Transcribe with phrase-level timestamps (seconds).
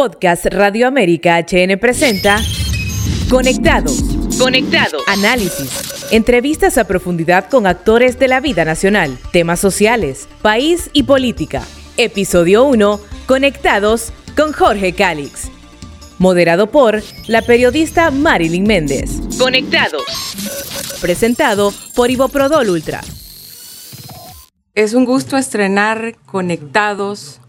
[0.00, 2.40] Podcast Radio América HN presenta
[3.28, 3.92] Conectado.
[4.38, 4.96] Conectado.
[5.06, 6.08] Análisis.
[6.10, 11.62] Entrevistas a profundidad con actores de la vida nacional, temas sociales, país y política.
[11.98, 12.98] Episodio 1.
[13.26, 15.50] Conectados con Jorge Calix.
[16.16, 19.20] Moderado por la periodista Marilyn Méndez.
[19.38, 20.04] Conectados.
[21.02, 23.02] Presentado por Ivo Prodol Ultra.
[24.74, 27.39] Es un gusto estrenar Conectados,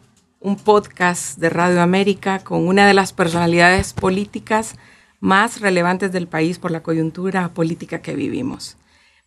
[0.41, 4.75] un podcast de Radio América con una de las personalidades políticas
[5.19, 8.75] más relevantes del país por la coyuntura política que vivimos.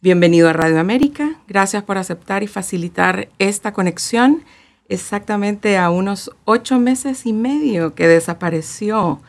[0.01, 4.43] Bienvenido a Radio América, gracias por aceptar y facilitar esta conexión
[4.89, 9.21] exactamente a unos ocho meses y medio que desapareció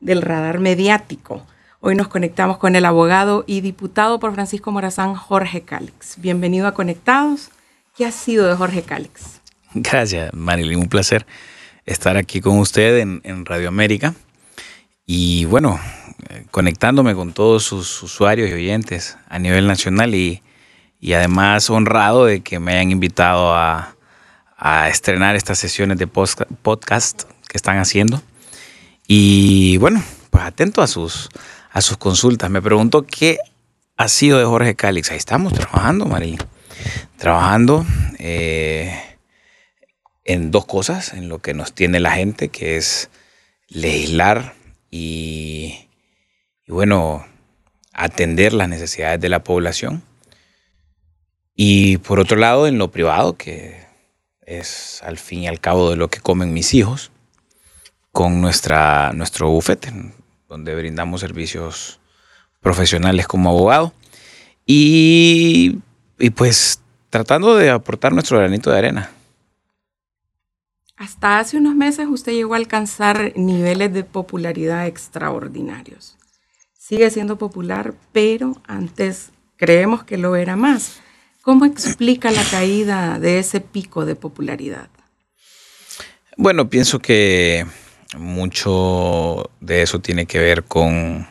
[0.00, 1.46] del radar mediático.
[1.80, 6.18] Hoy nos conectamos con el abogado y diputado por Francisco Morazán, Jorge Cálix.
[6.18, 7.50] Bienvenido a Conectados.
[7.94, 9.43] ¿Qué ha sido de Jorge Cálix?
[9.76, 10.78] Gracias, Marilyn.
[10.78, 11.26] Un placer
[11.84, 14.14] estar aquí con usted en, Radio América.
[15.06, 15.78] Y bueno,
[16.30, 20.40] eh, conectándome con todos sus usuarios y oyentes a nivel nacional y,
[21.14, 23.90] además honrado de que me hayan invitado a,
[24.88, 28.22] estrenar estas sesiones de podcast que están haciendo.
[29.06, 31.28] Y bueno, pues atento a sus,
[31.70, 32.48] a sus consultas.
[32.48, 33.36] Me pregunto qué
[33.98, 35.10] ha sido de Jorge Cálix.
[35.10, 36.38] Ahí estamos trabajando, Marilyn
[37.16, 37.86] trabajando
[38.18, 39.13] eh,
[40.24, 43.10] en dos cosas, en lo que nos tiene la gente, que es
[43.68, 44.54] legislar
[44.90, 45.88] y,
[46.66, 47.26] bueno,
[47.92, 50.02] atender las necesidades de la población.
[51.54, 53.84] Y por otro lado, en lo privado, que
[54.46, 57.10] es al fin y al cabo de lo que comen mis hijos,
[58.12, 59.92] con nuestra, nuestro bufete,
[60.48, 62.00] donde brindamos servicios
[62.60, 63.92] profesionales como abogado.
[64.66, 65.78] Y
[66.18, 66.80] y pues
[67.10, 69.10] tratando de aportar nuestro granito de arena.
[70.96, 76.16] Hasta hace unos meses usted llegó a alcanzar niveles de popularidad extraordinarios.
[76.78, 81.00] Sigue siendo popular, pero antes creemos que lo era más.
[81.42, 84.88] ¿Cómo explica la caída de ese pico de popularidad?
[86.36, 87.66] Bueno, pienso que
[88.16, 91.26] mucho de eso tiene que ver con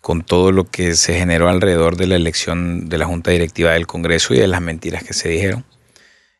[0.00, 3.86] con todo lo que se generó alrededor de la elección de la Junta Directiva del
[3.86, 5.64] Congreso y de las mentiras que se dijeron.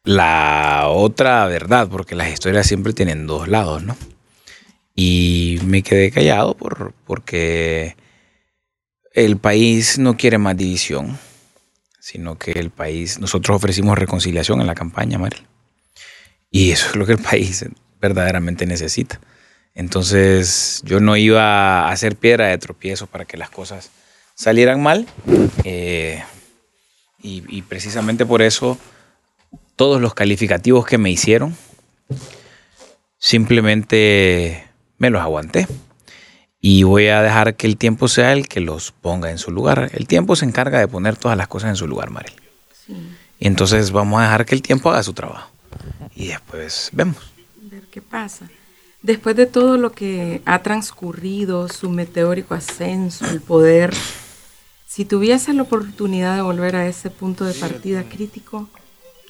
[0.05, 3.97] La otra verdad, porque las historias siempre tienen dos lados, ¿no?
[4.95, 7.97] Y me quedé callado por, porque
[9.13, 11.19] el país no quiere más división,
[12.01, 15.47] sino que el país, nosotros ofrecimos reconciliación en la campaña, Mariel.
[16.51, 17.65] Y eso es lo que el país
[18.01, 19.21] verdaderamente necesita.
[19.75, 23.91] Entonces yo no iba a hacer piedra de tropiezo para que las cosas
[24.35, 25.07] salieran mal.
[25.65, 26.23] Eh,
[27.21, 28.79] y, precisamente por eso
[29.79, 31.57] todos los calificativos que me hicieron,
[33.17, 34.67] simplemente
[34.99, 35.69] me los aguanté.
[36.61, 39.93] Y voy a dejar que el tiempo sea el que los ponga en su lugar.
[39.95, 42.35] El tiempo se encarga de poner todas las cosas en su lugar, Maril.
[43.39, 45.49] Y entonces vamos a dejar que el tiempo haga su trabajo.
[46.17, 47.33] Y después vemos.
[47.63, 48.51] Ver qué pasa.
[49.01, 53.95] Después de todo lo que ha transcurrido, su meteórico ascenso, el poder,
[54.89, 58.69] si tuviese la oportunidad de volver a ese punto de partida crítico,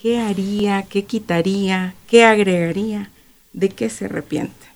[0.00, 0.82] ¿qué haría?
[0.82, 1.94] ¿Qué quitaría?
[2.08, 3.10] ¿Qué agregaría?
[3.52, 4.66] ¿De qué se arrepiente?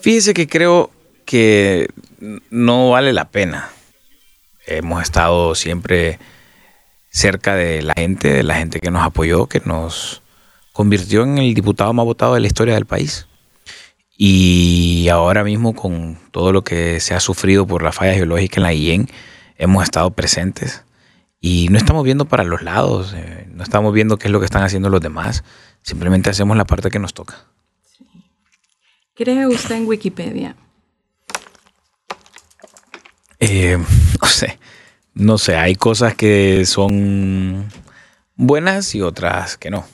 [0.00, 0.90] Fíjese que creo
[1.24, 1.88] que
[2.50, 3.70] no vale la pena.
[4.66, 6.18] Hemos estado siempre
[7.10, 10.22] cerca de la gente, de la gente que nos apoyó, que nos
[10.72, 13.26] convirtió en el diputado más votado de la historia del país.
[14.16, 18.62] Y ahora mismo con todo lo que se ha sufrido por la falla geológica en
[18.62, 19.08] la IEN,
[19.58, 20.84] hemos estado presentes
[21.44, 24.46] y no estamos viendo para los lados, eh, no estamos viendo qué es lo que
[24.46, 25.42] están haciendo los demás,
[25.82, 27.46] simplemente hacemos la parte que nos toca.
[29.14, 30.54] ¿Cree usted en Wikipedia?
[33.40, 33.76] Eh,
[34.22, 34.58] no sé,
[35.14, 37.68] no sé, hay cosas que son
[38.36, 39.84] buenas y otras que no.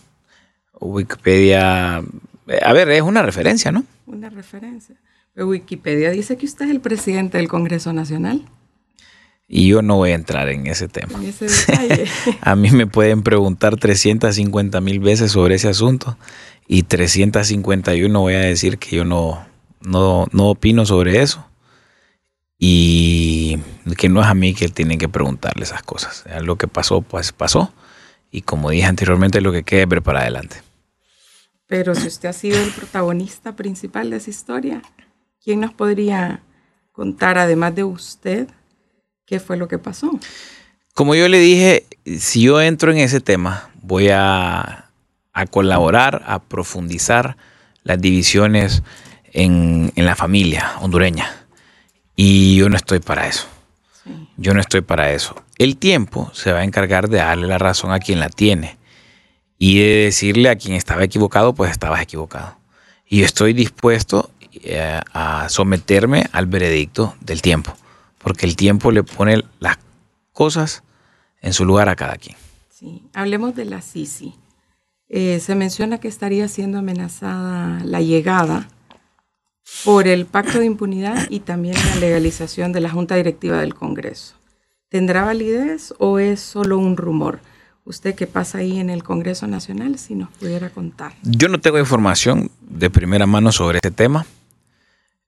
[0.79, 2.03] Wikipedia,
[2.47, 3.85] eh, a ver, es una referencia, ¿no?
[4.07, 4.97] una referencia.
[5.33, 8.45] Pero Wikipedia dice que usted es el presidente del Congreso Nacional.
[9.51, 11.19] Y yo no voy a entrar en ese tema.
[12.43, 16.19] a mí me pueden preguntar 350 mil veces sobre ese asunto
[16.67, 19.47] y 351 voy a decir que yo no,
[19.81, 21.49] no, no opino sobre eso
[22.59, 23.59] y
[23.97, 26.25] que no es a mí que tienen que preguntarle esas cosas.
[26.43, 27.73] Lo que pasó, pues pasó.
[28.31, 30.57] Y como dije anteriormente, lo que quede ver para adelante.
[31.67, 34.83] Pero si usted ha sido el protagonista principal de esa historia,
[35.43, 36.43] ¿quién nos podría
[36.93, 38.49] contar, además de usted,
[39.29, 40.19] qué fue lo que pasó?
[40.95, 41.87] Como yo le dije,
[42.19, 44.91] si yo entro en ese tema, voy a,
[45.51, 47.37] colaborar, a profundizar
[47.85, 48.83] las divisiones
[49.33, 51.47] en, la familia hondureña.
[52.17, 53.47] Y yo no estoy para eso.
[54.37, 55.37] Yo no estoy para eso.
[55.59, 58.79] El tiempo se va a encargar de darle la razón a quien la tiene
[59.59, 62.57] y de decirle a quien estaba equivocado, pues estabas equivocado.
[63.07, 67.77] Y yo estoy dispuesto eh, a someterme al veredicto del tiempo,
[68.29, 69.79] porque el tiempo le pone las
[70.35, 70.83] cosas
[71.41, 72.37] en su lugar a cada quien.
[72.69, 74.35] Sí, hablemos de la Sisi.
[75.09, 78.69] Eh, se menciona que estaría siendo amenazada la llegada
[79.83, 84.35] por el pacto de impunidad y también la legalización de la Junta Directiva del Congreso.
[84.91, 87.41] ¿Tendrá validez o es solo un rumor?
[87.87, 91.15] Usted qué pasa ahí en el Congreso Nacional, si nos pudiera contar.
[91.23, 94.27] Yo no tengo información de primera mano sobre este tema.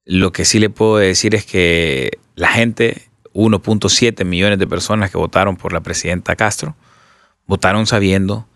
[0.04, 3.02] Lo que sí le puedo decir es que la gente,
[3.34, 6.74] 1.7 millones de personas que votaron por la presidenta Castro,
[7.46, 8.46] votaron sabiendo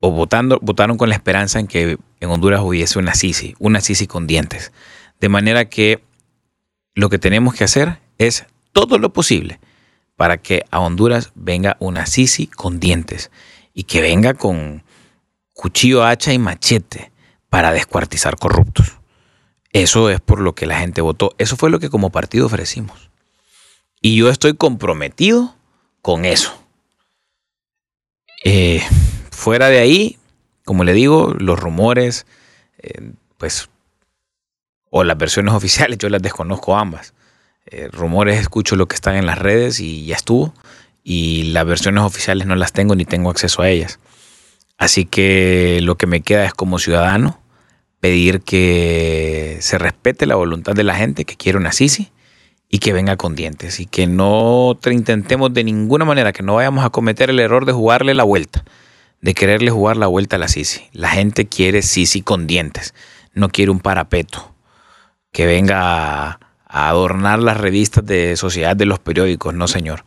[0.00, 4.08] o votando, votaron con la esperanza en que en Honduras hubiese una Sisi, una Sisi
[4.08, 4.72] con dientes.
[5.20, 6.02] De manera que
[6.96, 9.60] lo que tenemos que hacer es todo lo posible
[10.16, 13.30] para que a Honduras venga una Sisi con dientes
[13.74, 14.82] y que venga con
[15.52, 17.12] cuchillo, hacha y machete
[17.48, 19.01] para descuartizar corruptos.
[19.72, 21.34] Eso es por lo que la gente votó.
[21.38, 23.10] Eso fue lo que como partido ofrecimos.
[24.00, 25.54] Y yo estoy comprometido
[26.02, 26.52] con eso.
[28.44, 28.82] Eh,
[29.42, 30.18] Fuera de ahí,
[30.64, 32.26] como le digo, los rumores,
[32.78, 33.68] eh, pues,
[34.88, 37.12] o las versiones oficiales, yo las desconozco ambas.
[37.66, 40.54] Eh, rumores escucho lo que están en las redes y ya estuvo.
[41.02, 43.98] Y las versiones oficiales no las tengo ni tengo acceso a ellas.
[44.78, 47.41] Así que lo que me queda es como ciudadano
[48.02, 52.10] pedir que se respete la voluntad de la gente que quiere una Sisi
[52.68, 56.84] y que venga con dientes y que no intentemos de ninguna manera que no vayamos
[56.84, 58.64] a cometer el error de jugarle la vuelta
[59.20, 60.88] de quererle jugar la vuelta a la Sisi.
[60.92, 62.92] La gente quiere Sisi con dientes,
[63.32, 64.52] no quiere un parapeto
[65.30, 70.04] que venga a, adornar las revistas de sociedad de los periódicos, no señor.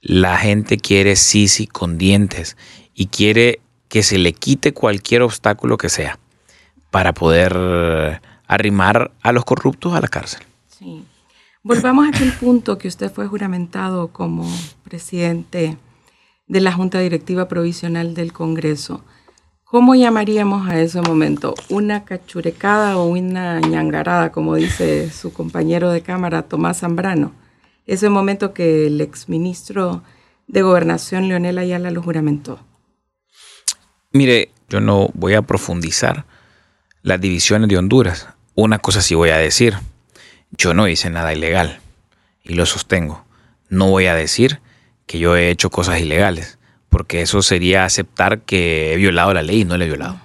[0.00, 2.56] La gente quiere Sisi con dientes
[2.94, 6.18] y quiere que se le quite cualquier obstáculo que sea
[6.90, 10.42] para poder arrimar a los corruptos a la cárcel.
[10.66, 11.04] Sí.
[11.62, 14.46] Volvamos a aquel punto que usted fue juramentado como
[14.84, 15.76] presidente
[16.46, 19.04] de la Junta Directiva Provisional del Congreso.
[19.64, 21.54] ¿Cómo llamaríamos a ese momento?
[21.68, 27.32] ¿Una cachurecada o una ñangarada, como dice su compañero de Cámara, Tomás Zambrano?
[27.86, 30.02] Ese momento que el exministro
[30.46, 32.60] de Gobernación, Leonel Ayala, lo juramentó.
[34.12, 36.24] Mire, yo no voy a profundizar
[37.02, 38.28] las divisiones de Honduras.
[38.54, 39.76] Una cosa sí voy a decir.
[40.50, 41.80] Yo no hice nada ilegal
[42.42, 43.24] y lo sostengo.
[43.68, 44.60] No voy a decir
[45.06, 46.58] que yo he hecho cosas ilegales,
[46.88, 50.20] porque eso sería aceptar que he violado la ley y no la he violado.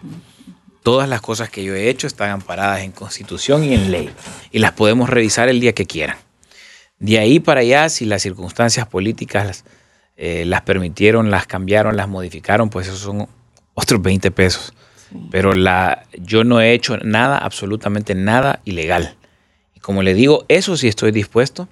[0.84, 4.10] Todas las cosas que yo he hecho están amparadas en constitución y en ley,
[4.52, 6.18] y las podemos revisar el día que quieran.
[7.00, 9.64] De ahí para allá, si las circunstancias políticas
[10.16, 13.28] eh, las permitieron, las cambiaron, las modificaron, pues esos son
[13.74, 14.74] otros 20 pesos.
[15.32, 19.16] Pero la, yo no he hecho nada, absolutamente nada ilegal.
[19.76, 21.68] Y como le digo, eso sí estoy dispuesto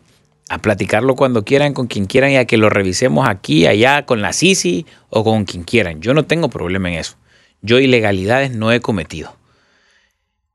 [0.49, 4.21] a platicarlo cuando quieran, con quien quieran y a que lo revisemos aquí, allá, con
[4.21, 6.01] la Sisi o con quien quieran.
[6.01, 7.15] Yo no tengo problema en eso.
[7.61, 9.35] Yo ilegalidades no he cometido.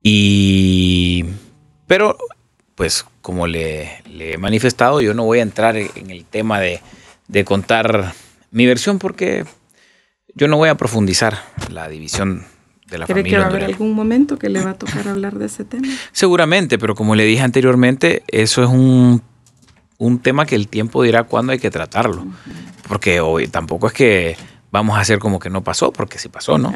[0.02, 1.24] Y...
[1.86, 2.18] Pero,
[2.74, 6.80] pues, como le, he manifestado, yo no voy a entrar en el tema de,
[7.44, 8.12] contar
[8.50, 9.44] mi versión porque
[10.34, 11.38] yo no voy a profundizar
[11.70, 12.44] la división
[12.86, 15.38] de la ¿Cree que va a haber algún momento que le va a tocar hablar
[15.38, 15.88] de ese tema?
[16.12, 19.22] Seguramente, pero como le dije anteriormente, eso es un
[19.98, 22.26] un tema que el tiempo dirá cuándo hay que tratarlo.
[22.88, 24.36] Porque hoy tampoco es que
[24.70, 26.72] vamos a hacer como que no pasó, porque sí pasó, ¿no?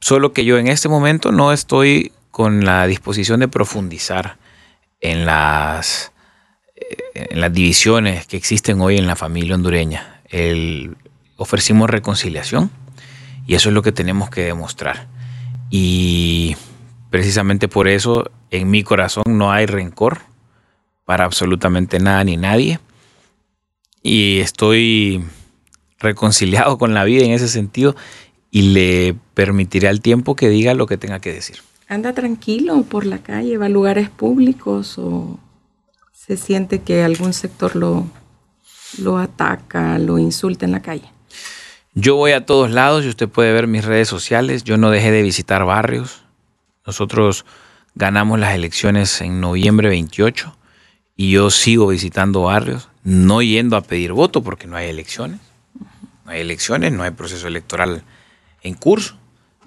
[0.00, 4.36] Solo que yo en este momento no estoy con la disposición de profundizar
[5.00, 6.12] en las,
[6.76, 10.20] eh, en las divisiones que existen hoy en la familia hondureña.
[10.28, 10.96] El,
[11.36, 12.70] ofrecimos reconciliación
[13.48, 15.08] y eso es lo que tenemos que demostrar.
[15.70, 16.54] Y
[17.10, 20.18] precisamente por eso en mi corazón no hay rencor,
[21.06, 22.78] para absolutamente nada ni nadie.
[24.02, 25.24] Y estoy
[25.98, 27.96] reconciliado con la vida en ese sentido
[28.50, 31.60] y le permitiré al tiempo que diga lo que tenga que decir.
[31.88, 33.56] ¿Anda tranquilo por la calle?
[33.56, 35.38] ¿Va a lugares públicos o
[36.12, 38.06] se siente que algún sector lo,
[38.98, 41.10] lo ataca, lo insulta en la calle?
[42.00, 44.62] Yo voy a todos lados y usted puede ver mis redes sociales.
[44.62, 46.22] Yo no dejé de visitar barrios.
[46.86, 47.44] Nosotros
[47.96, 50.56] ganamos las elecciones en noviembre 28
[51.16, 55.40] y yo sigo visitando barrios, no yendo a pedir voto porque no hay elecciones.
[56.24, 58.04] No hay elecciones, no hay proceso electoral
[58.62, 59.16] en curso.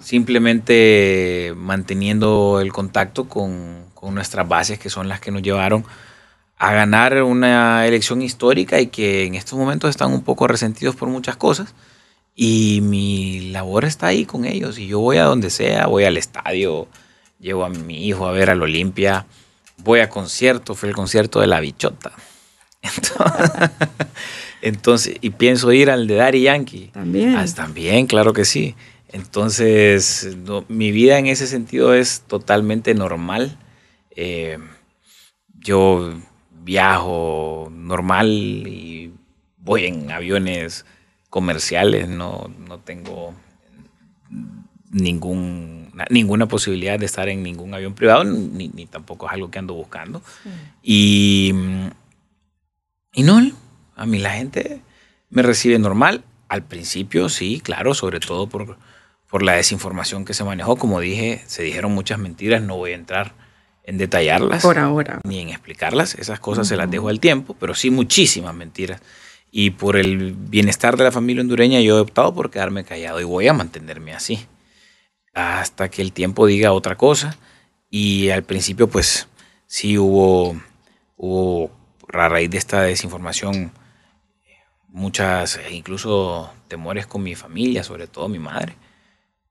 [0.00, 5.84] simplemente manteniendo el contacto con, con nuestras bases, que son las que nos llevaron
[6.56, 11.10] a ganar una elección histórica y que en estos momentos están un poco resentidos por
[11.10, 11.74] muchas cosas.
[12.34, 14.78] Y mi labor está ahí con ellos.
[14.78, 16.88] Y yo voy a donde sea, voy al estadio,
[17.38, 19.26] llevo a mi hijo a ver al Olimpia,
[19.78, 22.12] voy a conciertos, fue el concierto de la bichota.
[24.62, 26.90] Entonces, y pienso ir al de Daddy Yankee.
[26.92, 27.36] También.
[27.36, 28.74] Ah, también, claro que sí.
[29.08, 30.36] Entonces,
[30.68, 33.58] mi vida en ese sentido es totalmente normal.
[34.16, 34.58] Eh,
[35.58, 36.14] yo
[36.50, 39.12] viajo normal y
[39.58, 40.86] voy en aviones
[41.32, 43.32] comerciales, no, no tengo
[44.90, 49.72] ningún, ninguna posibilidad de estar en ningún avión privado, ni, tampoco es algo que ando
[49.72, 50.20] buscando.
[50.82, 51.54] Y,
[53.14, 53.50] y no,
[53.96, 54.82] a mí la gente
[55.30, 56.22] me recibe normal.
[56.48, 58.76] Al principio, sí, claro, sobre todo por,
[59.26, 60.76] por la desinformación que se manejó.
[60.76, 63.32] Como dije, se dijeron muchas mentiras, no voy a entrar
[63.84, 64.60] en detallarlas.
[64.62, 65.18] Por ahora.
[65.24, 66.14] Ni en explicarlas.
[66.14, 69.00] Esas cosas se las dejo al tiempo, pero sí muchísimas mentiras.
[69.54, 73.24] Y por el bienestar de la familia hondureña yo he optado por quedarme callado y
[73.24, 74.46] voy a mantenerme así.
[75.34, 77.36] Hasta que el tiempo diga otra cosa.
[77.90, 79.28] Y al principio pues
[79.66, 80.56] sí hubo,
[81.16, 81.70] hubo
[82.12, 83.72] a raíz de esta desinformación
[84.88, 88.76] muchas, incluso temores con mi familia, sobre todo mi madre.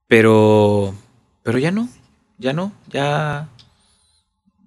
[0.07, 0.93] Pero,
[1.43, 1.89] pero ya no,
[2.37, 3.49] ya no, ya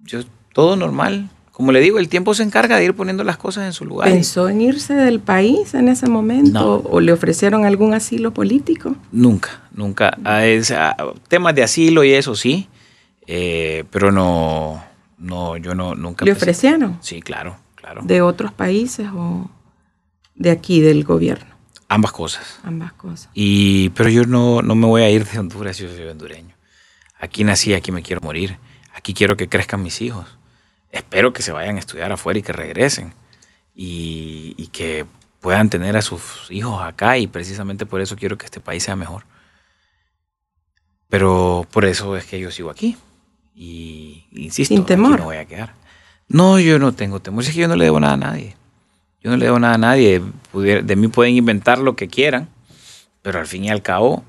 [0.03, 0.21] yo,
[0.53, 1.29] todo normal.
[1.55, 4.09] Como le digo, el tiempo se encarga de ir poniendo las cosas en su lugar.
[4.09, 6.83] ¿Pensó en irse del país en ese momento?
[6.83, 8.97] ¿O le ofrecieron algún asilo político?
[9.13, 10.17] Nunca, nunca.
[10.25, 10.43] A
[11.29, 12.67] temas de asilo y eso sí,
[13.25, 14.83] eh, pero no,
[15.17, 16.25] no, yo no, nunca.
[16.25, 16.97] ¿Le ofrecieron?
[16.99, 18.01] Sí, claro, claro.
[18.03, 19.49] ¿De otros países o
[20.35, 21.55] de aquí, del gobierno?
[21.87, 22.59] Ambas cosas.
[22.63, 23.29] Ambas cosas.
[23.33, 26.53] Y, pero yo no, no me voy a ir de Honduras, yo soy hondureño.
[27.17, 28.57] Aquí nací, aquí me quiero morir.
[28.93, 30.25] Aquí quiero que crezcan mis hijos.
[30.95, 33.13] Espero que se vayan a estudiar afuera y que regresen.
[33.75, 35.05] Y, que
[35.41, 38.95] puedan tener a sus hijos acá y precisamente por eso quiero que este país sea
[38.95, 39.25] mejor.
[41.09, 42.97] Pero por eso es que yo sigo aquí.
[43.53, 45.19] Y insisto, Sin temor.
[45.19, 45.73] no voy a quedar.
[46.29, 47.43] No, yo no tengo temor.
[47.43, 48.55] Es que yo no le debo nada a nadie.
[49.21, 50.21] Yo no le debo nada a nadie.
[50.53, 52.47] De mí pueden inventar lo que quieran,
[53.21, 54.23] pero al fin y al cabo,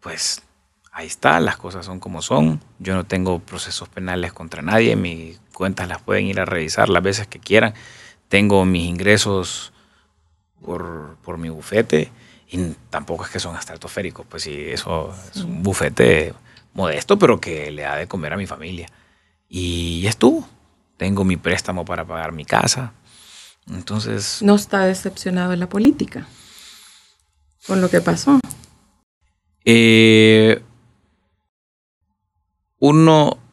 [0.00, 0.42] pues
[0.90, 2.60] ahí está, las cosas son como son.
[2.78, 7.02] Yo no tengo procesos penales contra nadie, mis cuentas las pueden ir a revisar las
[7.02, 7.74] veces que quieran.
[8.28, 9.72] Tengo mis ingresos
[10.64, 12.12] por, mi bufete
[12.48, 16.32] y tampoco es que son estratosféricos, pues sí, eso es un bufete
[16.74, 18.86] modesto, pero que le da de comer a mi familia.
[19.48, 20.48] Y estuvo.
[20.96, 22.92] Tengo mi préstamo para pagar mi casa.
[23.68, 24.40] Entonces...
[24.42, 26.28] ¿No está decepcionado en la política
[27.66, 28.38] con lo que pasó?
[29.64, 30.62] Eh,
[32.78, 33.47] uno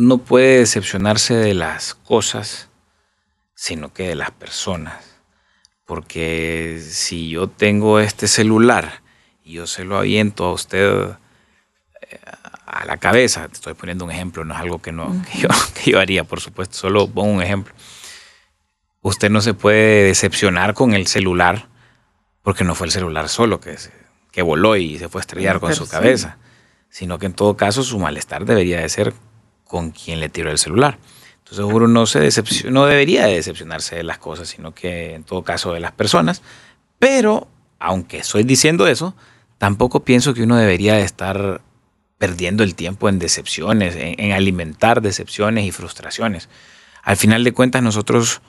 [0.00, 2.68] no puede decepcionarse de las cosas,
[3.54, 5.04] sino que de las personas.
[5.84, 9.02] Porque si yo tengo este celular
[9.44, 11.10] y yo se lo aviento a usted
[12.00, 12.18] eh,
[12.66, 15.22] a la cabeza, te estoy poniendo un ejemplo, no es algo que, no,
[15.84, 17.74] yo, haría, por supuesto, solo pongo un ejemplo.
[19.02, 21.68] Usted no se puede decepcionar con el celular
[22.42, 23.76] porque no fue el celular solo que,
[24.30, 26.38] que voló y se fue a estrellar con su cabeza
[26.90, 29.14] sino que en todo caso su malestar debería de ser
[29.70, 30.98] con quien le tiró el celular.
[31.38, 32.28] Entonces uno no, se
[32.72, 36.42] no debería de decepcionarse de las cosas, sino que en todo caso de las personas.
[36.98, 37.46] Pero,
[37.78, 39.14] aunque estoy diciendo eso,
[39.58, 41.60] tampoco pienso que uno debería de estar
[42.18, 46.48] perdiendo el tiempo en decepciones, en, alimentar decepciones y frustraciones.
[47.04, 48.42] Al final de cuentas nosotros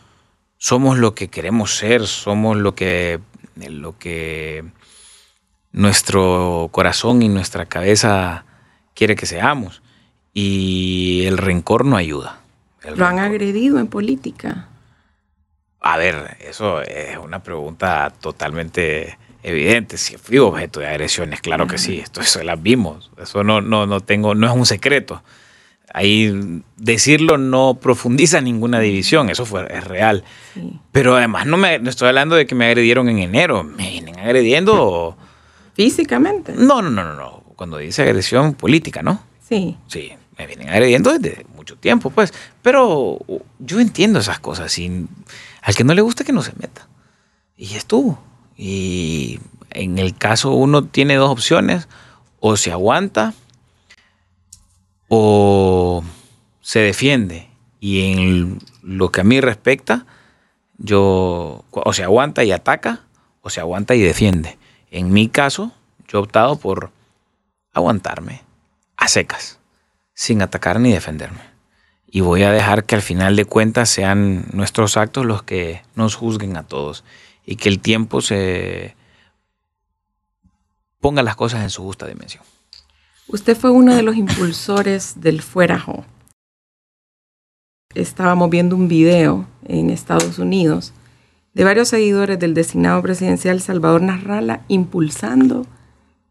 [0.58, 3.20] somos lo que queremos ser, somos lo que,
[3.56, 4.66] lo que
[5.72, 8.44] nuestro corazón y nuestra cabeza
[8.96, 9.84] quiere que seamos.
[10.34, 12.40] Y el rencor no ayuda.
[12.96, 14.68] ¿Lo han agredido en política?
[15.82, 19.98] A ver, eso es una pregunta totalmente evidente.
[19.98, 23.12] Si fui objeto de agresiones, claro que sí, esto eso las vimos.
[23.22, 25.24] Eso no, no, no tengo, no es un secreto.
[25.94, 30.24] Ahí decirlo no profundiza ninguna división, eso fue, es real.
[30.92, 34.18] Pero además no me no estoy hablando de que me agredieron en enero, me vienen
[34.20, 35.18] agrediendo
[35.74, 36.54] ¿Físicamente?
[36.56, 37.44] No, no, no, no, no.
[37.56, 39.24] Cuando dice agresión política, ¿no?
[39.42, 39.78] Sí.
[39.88, 42.34] Sí, me vienen agrediendo desde mucho tiempo, pues.
[42.62, 43.20] Pero
[43.60, 44.78] yo entiendo esas cosas.
[44.80, 45.08] Y
[45.62, 46.88] al que no le gusta que no se meta.
[47.56, 48.22] Y estuvo.
[48.58, 51.88] Y en el caso uno tiene dos opciones.
[52.40, 53.34] O se aguanta
[55.08, 56.04] o
[56.62, 57.50] se defiende.
[57.80, 60.06] Y en lo que a mí respecta,
[60.80, 63.04] yo o se aguanta y ataca
[63.42, 64.58] o se aguanta y defiende.
[64.90, 65.72] En mi caso,
[66.08, 66.92] yo he optado por
[67.74, 68.42] aguantarme
[68.98, 69.60] a secas,
[70.22, 71.42] sin atacar ni defenderme.
[72.06, 76.14] Y voy a dejar que al final de cuentas sean nuestros actos los que nos
[76.14, 77.04] juzguen a todos
[77.44, 78.96] y que el tiempo se
[81.00, 82.44] ponga las cosas en su justa dimensión.
[83.30, 86.06] Usted fue uno de los impulsores del Fuerajo.
[87.96, 90.94] Estábamos viendo un video en Estados Unidos
[91.56, 95.66] de varios seguidores del designado presidencial Salvador Narrala impulsando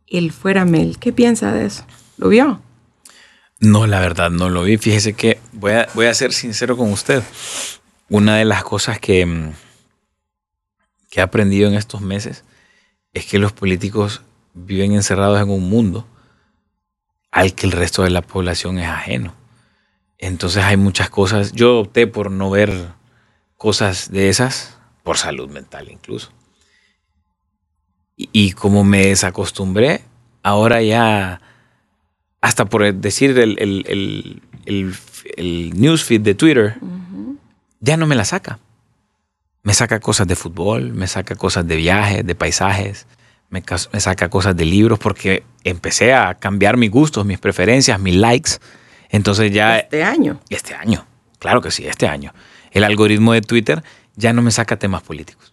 [0.06, 1.00] el Fuera Mel.
[1.00, 1.84] ¿Qué piensa de eso?
[2.18, 2.62] ¿Lo vio?
[3.60, 4.78] No, la verdad, no lo vi.
[4.78, 7.22] Fíjese que voy a, voy a ser sincero con usted.
[8.08, 9.52] Una de las cosas que, mm,
[11.10, 12.44] que he aprendido en estos meses
[13.12, 14.22] es que los políticos
[14.54, 16.06] viven encerrados en un mundo
[17.30, 19.34] al que el resto de la población es ajeno.
[20.18, 21.52] Entonces hay muchas cosas.
[21.52, 22.92] Yo opté por no ver
[23.56, 26.32] cosas de esas, por salud mental incluso.
[28.16, 30.04] Y, como me desacostumbré,
[30.42, 31.40] ahora ya,
[32.40, 34.42] hasta por decir el, el,
[35.36, 36.76] el, newsfeed de Twitter,
[37.80, 38.58] ya no me la saca.
[39.62, 43.06] Me saca cosas de fútbol, me saca cosas de viajes, de paisajes,
[43.50, 43.62] me,
[44.00, 48.52] saca cosas de libros porque empecé a cambiar mis gustos, mis preferencias, mis likes.
[49.10, 49.78] Entonces ya...
[49.78, 50.40] Este año.
[50.48, 51.06] Este año,
[51.38, 52.32] claro que sí, este año.
[52.70, 53.82] El algoritmo de Twitter
[54.14, 55.52] ya no me saca temas políticos.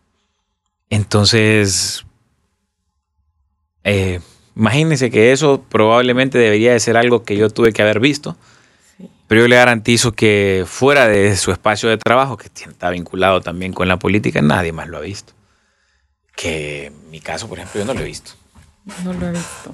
[0.90, 2.06] Entonces,
[3.84, 4.22] eh,
[4.58, 8.36] imagínense que eso probablemente debería de ser algo que yo tuve que haber visto.
[9.28, 13.74] Pero yo le garantizo que fuera de su espacio de trabajo, que está vinculado también
[13.74, 15.34] con la política, nadie más lo ha visto
[16.38, 18.32] que en mi caso, por ejemplo, yo no lo he visto.
[19.04, 19.74] No lo he visto.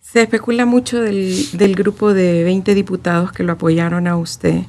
[0.00, 4.62] Se especula mucho del, del, grupo de 20 diputados que lo apoyaron a usted,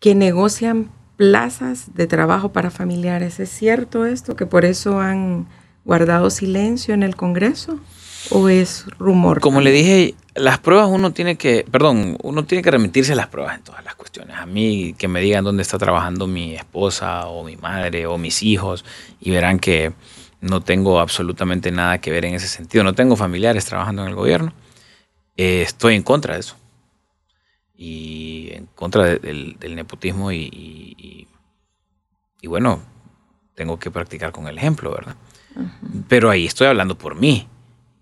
[0.00, 3.40] que negocian plazas de trabajo para familiares.
[3.40, 4.36] ¿Es cierto esto?
[4.36, 5.46] ¿Que por eso han
[5.88, 7.80] guardado silencio en el Congreso?
[8.28, 9.40] ¿O es rumor?
[9.40, 13.28] Como le dije, las pruebas uno tiene que, perdón, uno tiene que remitirse a las
[13.28, 14.36] pruebas en todas las cuestiones.
[14.36, 18.42] A mí que me digan dónde está trabajando mi esposa o mi madre o mis
[18.42, 18.84] hijos
[19.18, 19.94] y verán que
[20.42, 22.84] no tengo absolutamente nada que ver en ese sentido.
[22.84, 24.52] No tengo familiares trabajando en el gobierno.
[25.38, 26.56] Eh, estoy en contra de eso.
[27.74, 31.26] Y en contra del, nepotismo y,
[32.42, 32.82] y, bueno,
[33.54, 35.16] tengo que practicar con el ejemplo, ¿verdad?
[36.08, 37.48] Pero ahí estoy hablando por mí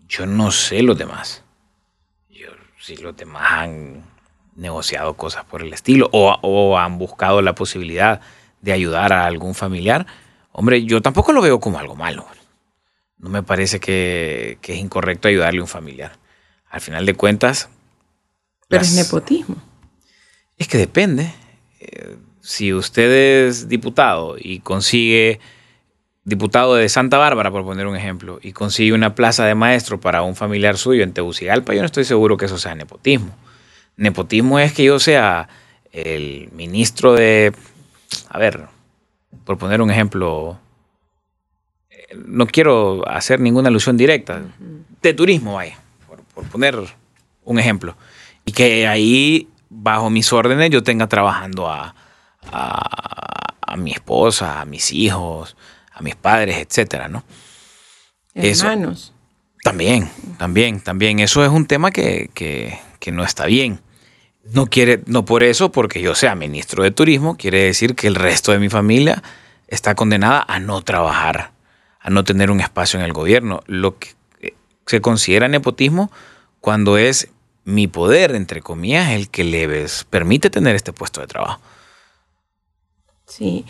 [0.09, 1.43] yo no sé los demás.
[2.31, 2.49] Yo,
[2.81, 4.05] si los demás han
[4.55, 8.21] negociado cosas por el estilo o, han buscado la posibilidad
[8.63, 10.07] de ayudar a algún familiar,
[10.53, 12.27] hombre, yo tampoco lo veo como algo malo.
[13.19, 16.19] No me parece que, es incorrecto ayudarle a un familiar.
[16.69, 17.69] Al final de cuentas...
[18.69, 19.57] Pero es nepotismo.
[20.59, 21.33] Es que depende.
[21.81, 25.41] Eh, si usted es diputado y consigue
[26.27, 30.23] diputado de Santa Bárbara, por poner un ejemplo, y consigue una plaza de maestro para
[30.23, 33.35] un familiar suyo en Tegucigalpa, yo no estoy seguro que eso sea nepotismo.
[33.97, 35.49] Nepotismo es que yo sea
[35.93, 37.55] el ministro de,
[38.29, 38.67] a ver,
[39.45, 40.59] por poner un ejemplo,
[42.17, 44.43] no quiero hacer ninguna alusión directa,
[45.01, 45.79] de turismo, vaya,
[46.35, 46.77] por, poner
[47.45, 47.97] un ejemplo,
[48.45, 51.95] y que ahí, bajo mis órdenes, yo tenga trabajando a,
[52.51, 55.57] a mi esposa, a mis hijos,
[55.97, 57.25] a mis padres, etcétera, ¿no?
[58.35, 59.15] Hermanos.
[59.63, 61.21] también, también, también.
[61.21, 63.81] Eso es un tema que, que, no está bien.
[64.53, 68.15] No quiere, no por eso, porque yo sea ministro de turismo, quiere decir que el
[68.15, 69.23] resto de mi familia
[69.69, 71.53] está condenada a no trabajar,
[72.01, 73.63] a no tener un espacio en el gobierno.
[73.67, 74.55] Lo que eh,
[74.85, 76.11] se considera nepotismo
[76.61, 77.29] cuando es
[77.65, 81.61] mi poder, entre comillas, el que le permite tener este puesto de trabajo.
[83.27, 83.65] Sí,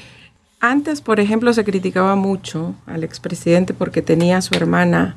[0.60, 5.16] antes, por ejemplo, se criticaba mucho al expresidente porque tenía a su hermana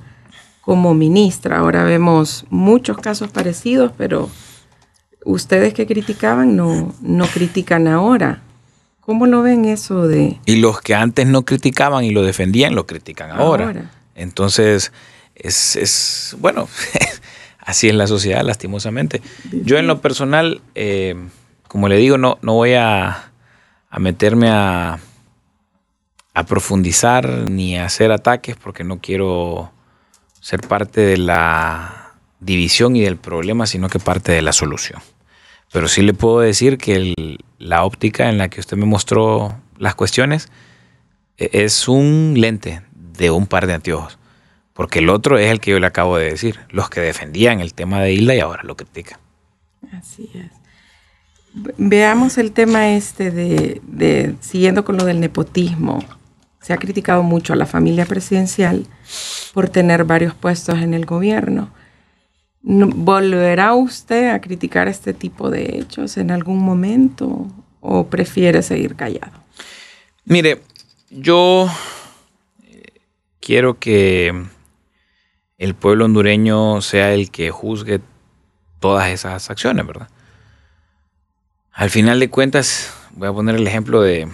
[0.62, 1.58] como ministra.
[1.58, 4.30] Ahora vemos muchos casos parecidos, pero
[5.26, 8.42] ustedes que criticaban no, no critican ahora.
[9.00, 10.40] ¿Cómo lo ven eso de...?
[10.46, 13.90] Y los que antes no criticaban y lo defendían, lo critican ahora.
[14.14, 14.92] Entonces,
[15.34, 16.68] es, bueno,
[17.60, 19.22] así es la sociedad, lastimosamente.
[19.52, 21.16] Yo en lo personal, eh,
[21.68, 23.32] como le digo, no, no voy a
[23.98, 25.00] meterme a,
[26.40, 29.72] a profundizar ni hacer ataques porque no quiero
[30.40, 35.02] ser parte de la división y del problema, sino que parte de la solución.
[35.74, 37.14] Pero sí le puedo decir que
[37.58, 40.50] la óptica en la que usted me mostró las cuestiones
[41.38, 44.18] e, es un lente de un par de anteojos.
[44.74, 47.74] Porque el otro es el que yo le acabo de decir, los que defendían el
[47.74, 49.20] tema de Isla y ahora lo critican.
[49.92, 50.52] Así es.
[51.78, 56.02] Veamos el tema este de siguiendo con lo del nepotismo
[56.62, 58.86] se ha criticado mucho a la familia presidencial
[59.54, 61.72] por tener varios puestos en el gobierno.
[62.62, 67.48] ¿Volverá usted a criticar este tipo de hechos en algún momento
[67.80, 69.32] o prefiere seguir callado?
[70.26, 70.62] Mire,
[71.10, 71.70] yo
[72.64, 72.84] eh,
[73.40, 74.46] quiero que
[75.58, 78.02] el pueblo hondureño sea el que juzgue
[78.80, 80.10] todas esas acciones, ¿verdad?
[81.72, 84.28] Al final de cuentas, voy a poner el ejemplo de,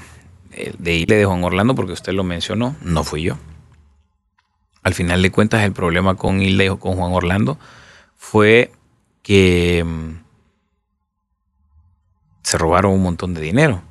[0.77, 3.37] de, de Juan Orlando porque usted lo mencionó, no fui yo.
[4.83, 7.57] Al final de cuentas, el problema con Hilde con Juan Orlando
[8.15, 8.71] fue
[9.23, 10.23] que mm,
[12.43, 13.81] se robaron un montón de dinero.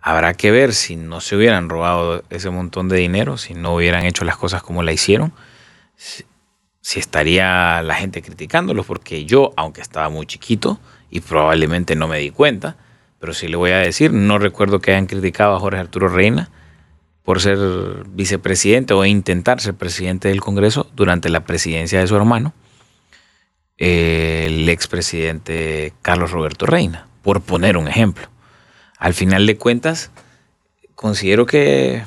[0.00, 4.04] Habrá que ver si no se hubieran robado ese montón de dinero, si no hubieran
[4.04, 5.32] hecho las cosas como la hicieron,
[5.94, 6.24] si,
[6.98, 12.30] estaría la gente criticándolos, porque yo, aunque estaba muy chiquito y probablemente no me di
[12.30, 12.76] cuenta,
[13.22, 16.50] pero sí le voy a decir, no recuerdo que hayan criticado a Jorge Arturo Reina
[17.22, 17.56] por ser
[18.08, 22.52] vicepresidente o intentar ser presidente del Congreso durante la presidencia de su hermano
[23.78, 28.26] el expresidente Carlos Roberto Reina, por poner un ejemplo.
[28.98, 30.10] Al final de cuentas,
[30.96, 32.02] considero que,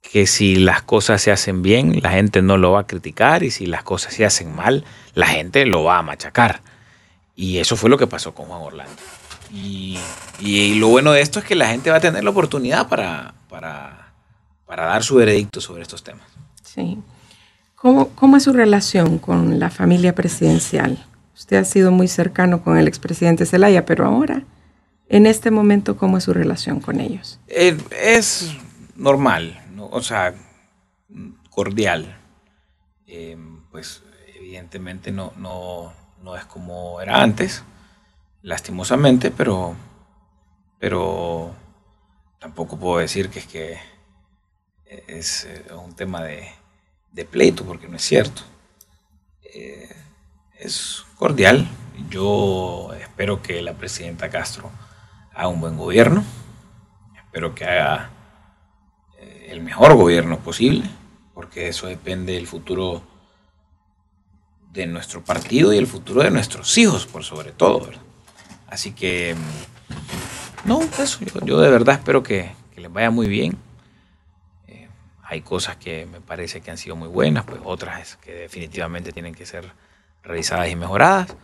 [0.00, 3.50] que si las cosas se hacen bien, la gente no lo va a criticar y
[3.50, 6.62] si las cosas se hacen mal, la gente lo va a machacar.
[7.36, 8.96] Y eso fue lo que pasó con Juan Orlando.
[9.52, 9.98] Y,
[10.76, 14.12] lo bueno de esto es que la gente va a tener la oportunidad para, para,
[14.66, 16.26] para dar su veredicto sobre estos temas.
[16.62, 16.98] Sí.
[17.82, 21.04] ¿Cómo, es su relación con la familia presidencial?
[21.34, 24.44] Usted ha sido muy cercano con el expresidente Zelaya, pero ahora,
[25.08, 27.40] en este momento, ¿cómo es su relación con ellos?
[27.48, 28.52] Eh, es
[28.94, 29.60] normal,
[29.90, 30.32] o sea,
[31.50, 32.16] cordial.
[33.08, 33.36] Eh,
[33.72, 34.04] pues
[34.38, 37.64] evidentemente no, no, no, es como era antes,
[38.42, 39.74] lastimosamente, pero,
[40.78, 41.54] pero
[42.38, 43.78] tampoco puedo decir que es que
[44.84, 48.42] es eh, un tema de pleito, porque no es cierto.
[49.54, 49.88] Eh,
[50.58, 51.68] es cordial.
[52.08, 54.70] Yo espero que la presidenta Castro
[55.34, 56.24] haga un buen gobierno.
[57.16, 58.10] Espero que haga
[59.18, 60.84] eh, el mejor gobierno posible,
[61.34, 63.02] porque eso depende del futuro
[64.70, 67.90] de nuestro partido y el futuro de nuestros hijos, por sobre todo.
[68.72, 73.58] Así que, mm, no, eso, yo, de verdad espero que, que les vaya muy bien
[75.32, 79.34] hay cosas que me parece que han sido muy buenas, pues otras que definitivamente tienen
[79.34, 79.72] que ser
[80.22, 81.34] revisadas y mejoradas.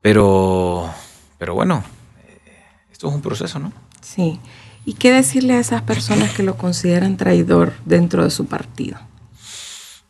[0.00, 0.90] Pero,
[1.36, 1.84] pero bueno,
[2.26, 2.40] eh,
[2.90, 3.70] esto es un proceso, ¿no?
[4.00, 4.40] Sí.
[4.86, 8.98] ¿Y qué decirle a esas personas que lo consideran traidor dentro de su partido?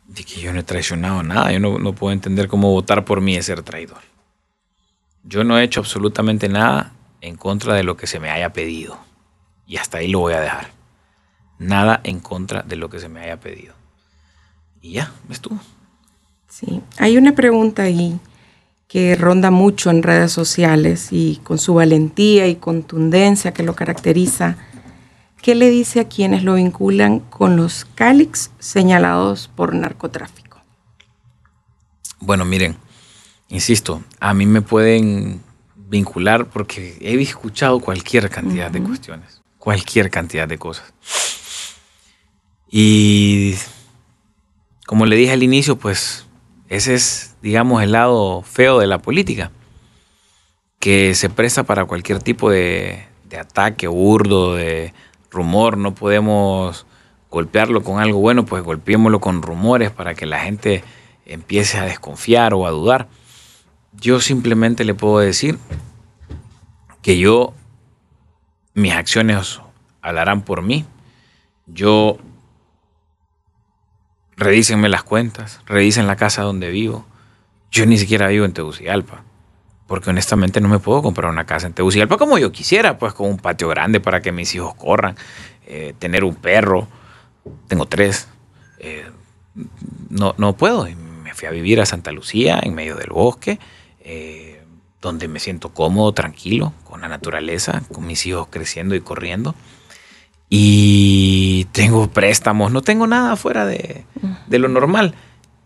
[0.07, 1.51] De que yo no he traicionado nada.
[1.51, 3.99] Yo no, no puedo entender cómo votar por mí es ser traidor.
[5.27, 8.97] Yo no he hecho absolutamente nada en contra de lo que se me haya pedido.
[9.67, 10.69] Y hasta ahí lo voy a dejar
[11.59, 13.73] nada en contra de lo que se me haya pedido.
[14.81, 15.59] Y ya, estuvo.
[16.47, 18.19] Sí, hay una pregunta ahí
[18.87, 24.55] que ronda mucho en redes sociales y con su valentía y contundencia que lo caracteriza.
[25.41, 30.61] ¿Qué le dice a quienes lo vinculan con los Calix señalados por narcotráfico?
[32.19, 32.77] Bueno, miren,
[33.49, 35.41] insisto, a mí me pueden
[35.75, 40.93] vincular porque he escuchado cualquier cantidad de cuestiones, cualquier cantidad de cosas.
[42.69, 43.55] Y
[44.85, 46.25] como le dije al inicio, pues
[46.69, 49.51] ese es, digamos, el lado feo de la política,
[50.79, 53.05] que se presta para cualquier tipo de,
[53.39, 54.93] ataque burdo, de
[55.31, 55.77] rumor.
[55.77, 56.85] No podemos
[57.29, 60.83] golpearlo con algo bueno, pues golpeémoslo con rumores para que la gente
[61.25, 63.07] empiece a desconfiar o a dudar.
[63.99, 65.57] Yo simplemente le puedo decir
[67.01, 67.53] que yo,
[68.73, 69.59] mis acciones
[70.01, 70.85] hablarán por mí.
[71.65, 72.17] Yo
[74.35, 77.05] revísenme las cuentas, revisen la casa donde vivo.
[77.71, 79.23] Yo ni siquiera vivo en Tegucigalpa,
[79.87, 83.29] porque honestamente no me puedo comprar una casa en Tegucigalpa como yo quisiera, pues con
[83.29, 85.15] un patio grande para que mis hijos corran,
[85.65, 86.87] eh, tener un perro,
[87.67, 88.27] tengo tres.
[88.79, 89.09] Eh,
[90.09, 90.87] no, no puedo.
[91.23, 93.59] Me fui a vivir a Santa Lucía, en medio del bosque,
[94.07, 94.63] eh,
[95.01, 99.53] donde me siento cómodo, tranquilo, con la naturaleza, con mis hijos creciendo y corriendo
[100.49, 104.05] y tengo préstamos, no tengo nada fuera de,
[104.49, 105.13] lo normal.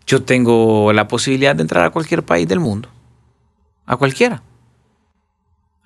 [0.06, 2.88] Yo tengo la posibilidad de entrar a cualquier país del mundo.
[3.86, 4.42] A cualquiera.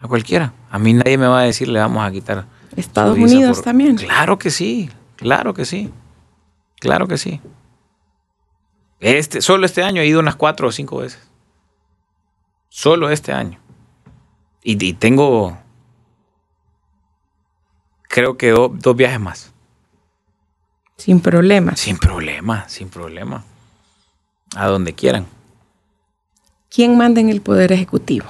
[0.01, 0.55] A cualquiera.
[0.71, 2.47] A mí nadie me va a decir le vamos a quitar.
[2.75, 3.97] Estados Unidos también.
[3.97, 5.90] Claro que sí, claro que sí.
[6.79, 7.40] Claro que sí.
[9.01, 11.21] Este, solo este año he ido unas cuatro o cinco veces.
[12.76, 13.58] Solo este año.
[14.62, 15.56] y tengo
[18.06, 19.52] creo que dos viajes más.
[20.98, 21.74] Sin problema.
[21.74, 23.44] Sin problema, sin problema.
[24.54, 25.26] A donde quieran.
[26.68, 28.26] ¿quién manda en el Poder Ejecutivo?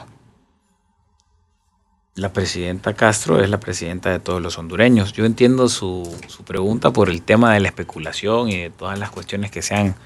[2.14, 5.12] La presidenta Castro es la presidenta de todos los hondureños.
[5.12, 9.50] Yo entiendo su, pregunta por el tema de la especulación y de todas las cuestiones
[9.50, 9.96] que se han,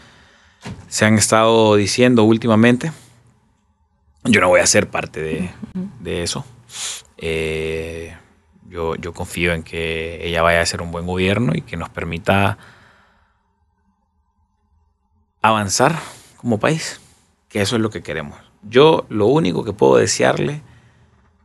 [0.89, 2.91] se han estado diciendo últimamente.
[4.25, 5.51] Yo no voy a ser parte
[6.01, 6.45] de, eso.
[7.17, 8.15] Eh,
[8.69, 11.89] yo, yo confío en que ella vaya a hacer un buen gobierno y que nos
[11.89, 12.59] permita
[15.43, 15.99] avanzar
[16.37, 17.01] como país,
[17.49, 18.39] que eso es lo que queremos.
[18.63, 20.63] Yo lo único que puedo desearle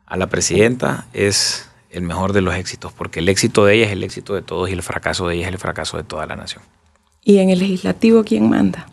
[0.05, 3.91] a la presidenta es el mejor de los éxitos, porque el éxito de ella es
[3.93, 6.35] el éxito de todos y el fracaso de ella es el fracaso de toda la
[6.35, 6.61] nación.
[7.23, 8.87] ¿Y en el legislativo quién manda?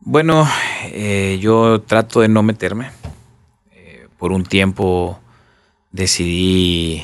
[0.00, 0.48] Bueno,
[0.84, 2.90] eh, yo trato de no meterme.
[3.72, 5.18] Eh, por un tiempo
[5.90, 7.02] decidí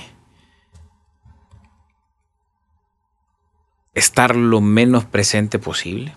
[3.95, 6.15] estar lo menos presente posible.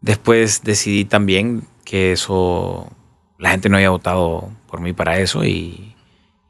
[0.00, 2.90] Después decidí también que eso,
[3.38, 5.92] la gente no había votado por mí para eso y,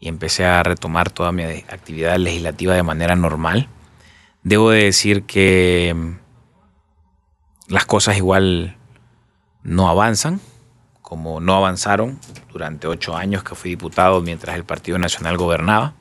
[0.01, 3.69] empecé a retomar toda mi actividad legislativa de manera normal.
[4.45, 8.77] Debo de decir que mm, las cosas igual
[9.67, 10.41] no avanzan,
[11.03, 12.19] como no avanzaron
[12.53, 15.95] durante ocho años que fui diputado mientras el Partido Nacional gobernaba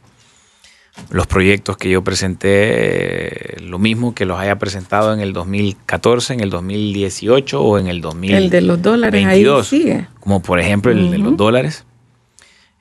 [1.10, 6.40] los proyectos que yo presenté, lo mismo que los haya presentado en el 2014, en
[6.40, 8.44] el 2018 o en el 2022.
[8.44, 10.08] El de los dólares ahí sigue.
[10.20, 11.86] Como por ejemplo el de los dólares.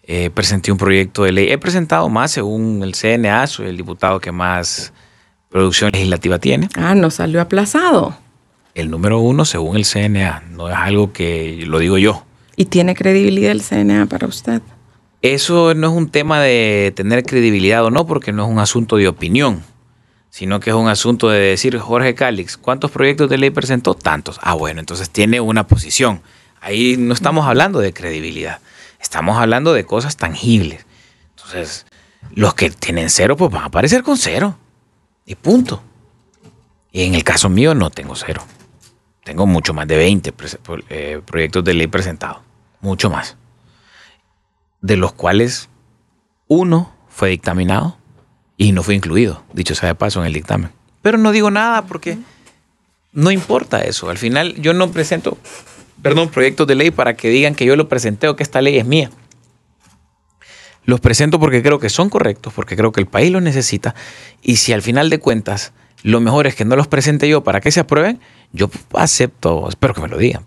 [0.06, 1.50] Eh, presenté un proyecto de ley.
[1.50, 4.92] He presentado más según el CNA, soy el diputado que más
[5.48, 6.68] producción legislativa tiene.
[6.76, 8.16] Ah, no salió aplazado.
[8.74, 12.24] El número uno según el CNA, no es algo que lo digo yo.
[12.56, 14.62] ¿Y tiene credibilidad el CNA para usted?
[15.22, 18.96] Eso no es un tema de tener credibilidad o no, porque no es un asunto
[18.96, 19.62] de opinión,
[20.28, 23.94] sino que es un asunto de decir, Jorge Cálix, ¿cuántos proyectos de ley presentó?
[23.94, 24.38] Tantos.
[24.42, 26.20] Ah, bueno, entonces tiene una posición.
[26.60, 28.58] Ahí no estamos hablando de credibilidad,
[29.00, 30.84] estamos hablando de cosas tangibles.
[31.30, 31.86] Entonces,
[32.34, 34.58] los que tienen cero, pues van a aparecer con cero.
[35.24, 35.82] Y punto.
[36.92, 38.44] Y en el caso mío no tengo cero.
[39.24, 40.34] Tengo mucho más de 20
[40.90, 42.38] eh, proyectos de ley presentados.
[42.80, 43.36] Mucho más
[44.84, 45.70] de los cuales
[46.46, 47.96] uno fue dictaminado
[48.58, 50.70] y no fue incluido, dicho sea de paso, en el dictamen.
[51.00, 52.18] Pero no digo nada porque
[53.12, 54.10] no importa eso.
[54.10, 55.38] Al final yo no presento,
[56.02, 58.76] perdón, proyectos de ley para que digan que yo lo presenté o que esta ley
[58.76, 59.10] es mía.
[60.84, 63.94] Los presento porque creo que son correctos, porque creo que el país los necesita.
[64.42, 67.62] Y si al final de cuentas lo mejor es que no los presente yo para
[67.62, 68.20] que se aprueben,
[68.54, 70.44] yo acepto, espero que me lo digan.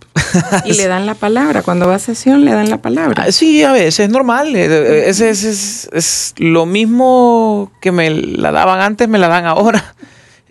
[0.65, 3.25] y le dan la palabra, cuando va a sesión le dan la palabra.
[3.27, 8.09] Ah, sí, a veces es normal, eh, eh, es, es, es, lo mismo que me
[8.09, 9.93] la daban antes, me la dan ahora.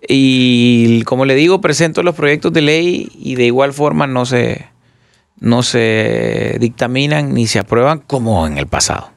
[0.06, 4.66] Y como le digo, presento los proyectos de ley y de igual forma no se,
[5.40, 9.10] no se dictaminan ni se aprueban como en el pasado.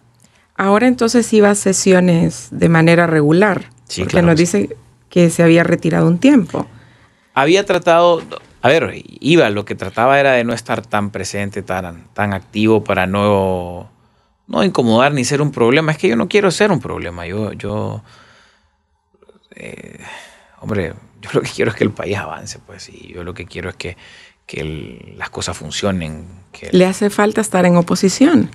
[0.56, 3.70] Ahora entonces iba a sesiones de manera regular.
[3.88, 4.76] Sí, porque nos dice
[5.10, 6.66] que se había retirado un tiempo.
[7.42, 8.22] Había tratado,
[8.62, 12.84] a ver, iba, lo que trataba era de no estar tan presente, tan, tan activo
[12.84, 13.90] para no,
[14.48, 15.94] no incomodar ni ser un problema.
[15.94, 17.26] Es que yo no quiero ser un problema.
[17.26, 18.04] Yo, yo,
[19.56, 20.00] eh,
[20.60, 23.46] hombre, yo lo que quiero es que el país avance, pues, y yo lo que
[23.46, 23.96] quiero es que,
[24.46, 26.26] que las cosas funcionen.
[26.52, 28.50] Que Le hace falta estar en oposición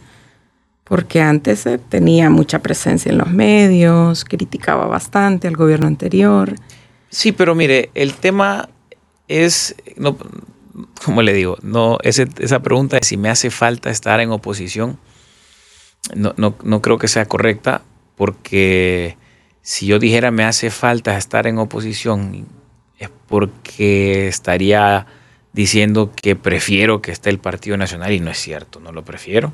[0.85, 6.55] porque antes eh, tenía mucha presencia en los medios, criticaba bastante al gobierno anterior.
[7.09, 8.69] Sí, pero mire, el tema
[9.29, 10.17] es, no,
[11.05, 14.99] como le digo, no, esa pregunta de si me hace falta estar en oposición,
[16.15, 17.83] no, no creo que sea correcta,
[18.17, 19.17] porque
[19.63, 22.47] si yo dijera me hace falta estar en oposición,
[22.99, 25.07] es porque estaría
[25.55, 29.53] diciendo que prefiero que esté el Partido Nacional y no es cierto, no lo prefiero.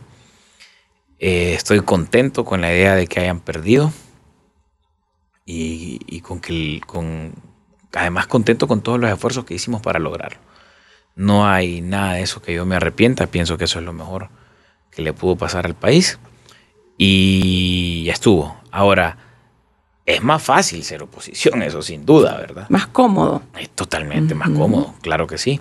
[1.21, 3.93] Eh, estoy contento con la idea de que hayan perdido
[5.45, 7.33] y, con que con,
[7.95, 10.39] además contento con todos los esfuerzos que hicimos para lograrlo.
[11.17, 14.29] No hay nada de eso que yo me arrepienta, pienso que eso es lo mejor
[14.91, 16.19] que le pudo pasar al país
[16.97, 18.61] y ya estuvo.
[18.71, 19.17] Ahora,
[20.07, 22.67] es más fácil ser oposición, eso sin duda, ¿verdad?
[22.69, 23.43] Más cómodo.
[23.59, 25.61] Es totalmente más cómodo, claro que sí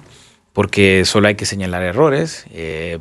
[0.53, 2.99] porque solo hay que señalar errores, eh,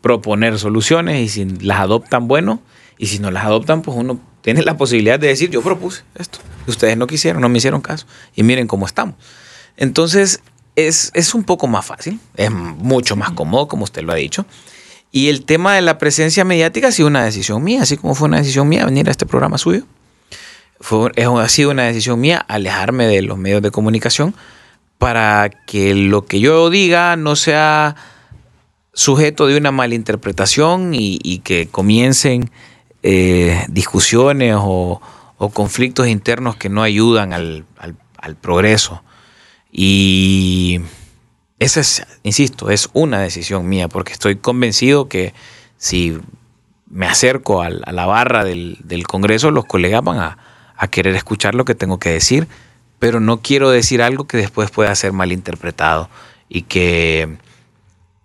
[0.00, 2.60] proponer soluciones y si las adoptan, bueno,
[2.98, 6.40] y si no las adoptan, pues uno tiene la posibilidad de decir, yo propuse esto,
[6.66, 9.16] ustedes no quisieron, no me hicieron caso, y miren cómo estamos.
[9.76, 10.40] Entonces,
[10.76, 14.46] es, es un poco más fácil, es mucho más cómodo, como usted lo ha dicho.
[15.10, 18.28] Y el tema de la presencia mediática ha sido una decisión mía, así como fue
[18.28, 19.84] una decisión mía venir a este programa suyo.
[20.80, 24.34] Fue, ha sido una decisión mía alejarme de los medios de comunicación
[24.98, 27.94] para que lo que yo diga no sea
[28.94, 32.50] sujeto de una malinterpretación y, y que comiencen
[33.02, 35.00] eh, discusiones o,
[35.50, 37.66] conflictos internos que no ayudan al,
[38.40, 39.02] progreso.
[39.70, 40.80] Y
[41.58, 45.34] esa es, insisto, es una decisión mía, porque estoy convencido que
[45.76, 46.18] si
[46.88, 50.38] me acerco a, la barra del, Congreso, los colegas van a,
[50.76, 52.46] a, querer escuchar lo que tengo que decir,
[52.98, 56.08] pero no quiero decir algo que después pueda ser malinterpretado
[56.48, 57.38] y que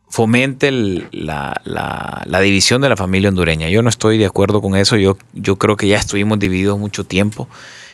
[0.09, 3.69] fomente la, división de la familia hondureña.
[3.69, 4.97] Yo no estoy de acuerdo con eso.
[4.97, 7.47] Yo, yo creo que ya estuvimos divididos mucho tiempo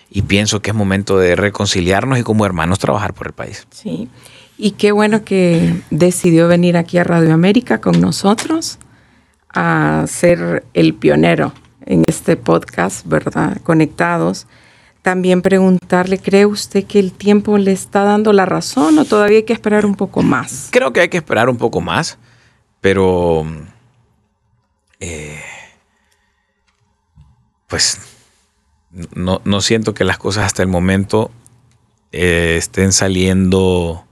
[0.10, 3.68] y pienso que es momento de reconciliarnos y como hermanos trabajar por el país.
[3.72, 4.10] Sí.
[4.58, 8.78] Y qué bueno que decidió venir aquí a Radio América con nosotros
[9.50, 11.54] a ser el pionero
[11.86, 13.58] en este podcast, ¿verdad?
[13.64, 14.48] Conectados
[15.04, 19.44] también preguntarle, ¿cree usted que el tiempo le está dando la razón o todavía hay
[19.44, 20.70] que esperar un poco más?
[20.72, 22.18] Creo que hay que esperar un poco más,
[22.80, 23.46] pero
[25.02, 25.42] eh,
[27.68, 28.00] pues
[29.14, 31.32] no, siento que las cosas hasta el momento
[32.14, 34.06] eh, estén saliendo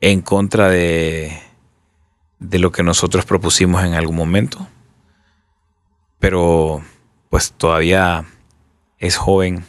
[0.00, 1.40] en contra de,
[2.40, 4.66] de lo que nosotros propusimos en algún momento.
[6.18, 6.82] Pero
[7.30, 8.26] pues todavía
[9.02, 9.64] es joven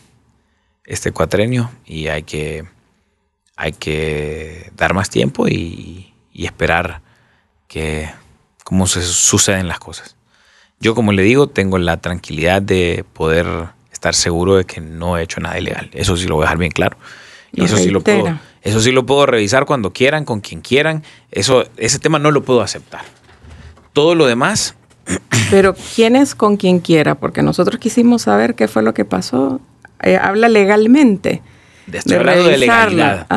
[0.85, 2.65] este cuatrenio y hay que,
[3.55, 7.01] hay que dar más tiempo y, esperar
[7.67, 8.09] que
[8.63, 10.15] cómo se suceden las cosas.
[10.79, 13.47] Yo, como le digo, tengo la tranquilidad de poder
[13.91, 15.89] estar seguro de que no he hecho nada ilegal.
[15.93, 16.97] Eso sí lo voy a dejar bien claro.
[17.53, 21.03] Y eso sí lo puedo, eso sí lo puedo revisar cuando quieran, con quien quieran.
[21.31, 23.05] Eso, ese tema no lo puedo aceptar.
[23.93, 24.75] Todo lo demás
[25.49, 27.15] pero ¿quién es con quien quiera?
[27.15, 29.61] Porque nosotros quisimos saber qué fue lo que pasó.
[30.01, 31.41] Eh, habla legalmente.
[31.87, 33.27] De estoy hablando de legalidad.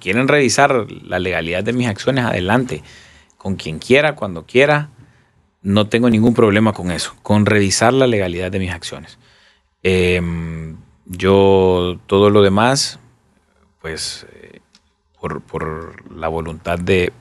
[0.00, 2.82] Quieren revisar la legalidad de mis acciones, adelante.
[3.36, 4.90] Con quien quiera, cuando quiera,
[5.62, 9.18] no tengo ningún problema con eso, con revisar la legalidad de mis acciones.
[9.82, 12.98] Em, yo todo lo demás,
[13.80, 14.60] pues eh,
[15.20, 17.12] por, por, la voluntad de,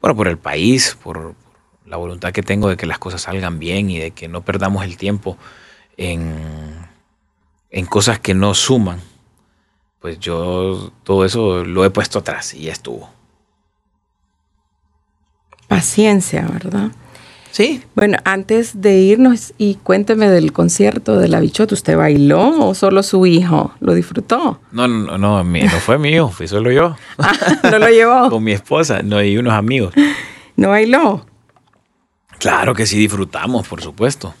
[0.00, 1.34] bueno, por el país, por,
[1.86, 4.84] la voluntad que tengo de que las cosas salgan bien y de que no perdamos
[4.84, 5.36] el tiempo
[5.96, 6.34] en,
[7.70, 9.00] en cosas que no suman,
[10.00, 13.08] pues yo todo eso lo he puesto atrás y ya estuvo.
[15.68, 16.90] Paciencia, ¿verdad?
[17.54, 17.82] Sí.
[17.94, 23.04] Bueno, antes de irnos y cuénteme del concierto de la bichota, ¿usted bailó o solo
[23.04, 24.60] su hijo lo disfrutó?
[24.72, 26.96] No, no, no, no fue mío, fui solo yo.
[27.18, 27.32] Ah,
[27.70, 28.28] ¿No lo llevó?
[28.30, 29.94] Con mi esposa, no, y unos amigos.
[30.56, 31.24] ¿No bailó?
[32.38, 34.34] Claro que sí disfrutamos, por supuesto.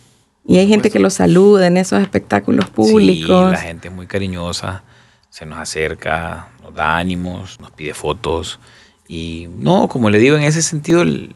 [0.46, 3.46] Y hay gente que lo saluda en esos espectáculos públicos.
[3.48, 4.84] Sí, la gente es muy cariñosa,
[5.30, 8.60] se nos acerca, nos da ánimos, nos pide fotos.
[9.08, 11.34] Y no, como le digo, en ese sentido el,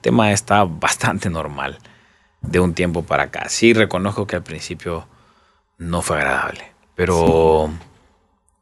[0.00, 1.78] tema está bastante normal
[2.40, 3.48] de un tiempo para acá.
[3.48, 5.06] Sí reconozco que al principio
[5.78, 6.64] no fue agradable,
[6.94, 7.70] pero,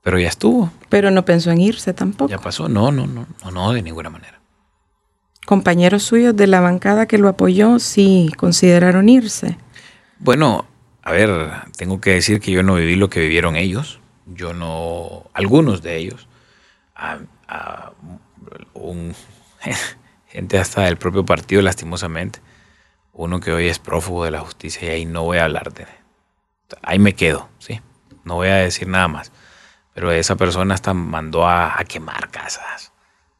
[0.02, 0.72] pero ya estuvo.
[0.88, 2.31] Pero no pensó en irse tampoco.
[2.31, 4.38] Ya pasó, no, no, no, no, no, de ninguna manera
[5.48, 9.56] compañeros suyos de la bancada que lo apoyó sí consideraron irse.
[10.18, 10.66] Bueno,
[11.02, 13.98] a ver, tengo que decir que yo no viví lo que vivieron ellos.
[14.26, 16.28] Yo no, algunos de ellos,
[18.74, 19.14] un,
[20.26, 22.40] gente hasta del propio partido, lastimosamente,
[23.14, 25.87] uno que hoy es prófugo de la justicia y ahí no voy a hablar de,
[26.82, 27.80] ahí me quedo, sí,
[28.22, 29.32] no voy a decir nada más.
[29.94, 32.92] Pero esa persona hasta mandó a, a quemar casas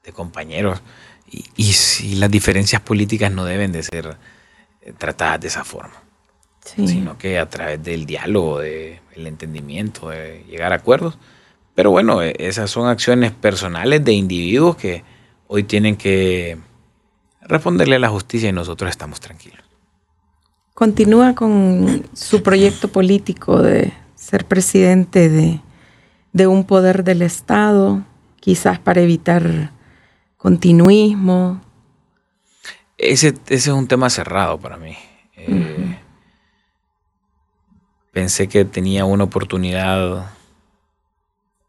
[0.03, 0.83] de compañeros.
[1.31, 4.17] Y, si las diferencias políticas no deben de ser
[4.81, 6.03] eh, tratadas de esa forma,
[6.65, 11.19] sino que a través del diálogo, del entendimiento, de llegar a acuerdos.
[11.75, 15.05] Pero bueno, e, esas son acciones personales de individuos que
[15.47, 16.59] hoy tienen que
[17.43, 19.65] responderle a la justicia y nosotros estamos tranquilos.
[20.75, 25.61] Continúa con su proyecto político de ser presidente de,
[26.33, 28.05] de un poder del Estado,
[28.41, 29.73] quizás para evitar
[30.39, 31.61] continuismo.
[32.97, 34.97] Ese, es un tema cerrado para mí.
[35.37, 35.99] Eh,
[38.13, 40.31] pensé que tenía una oportunidad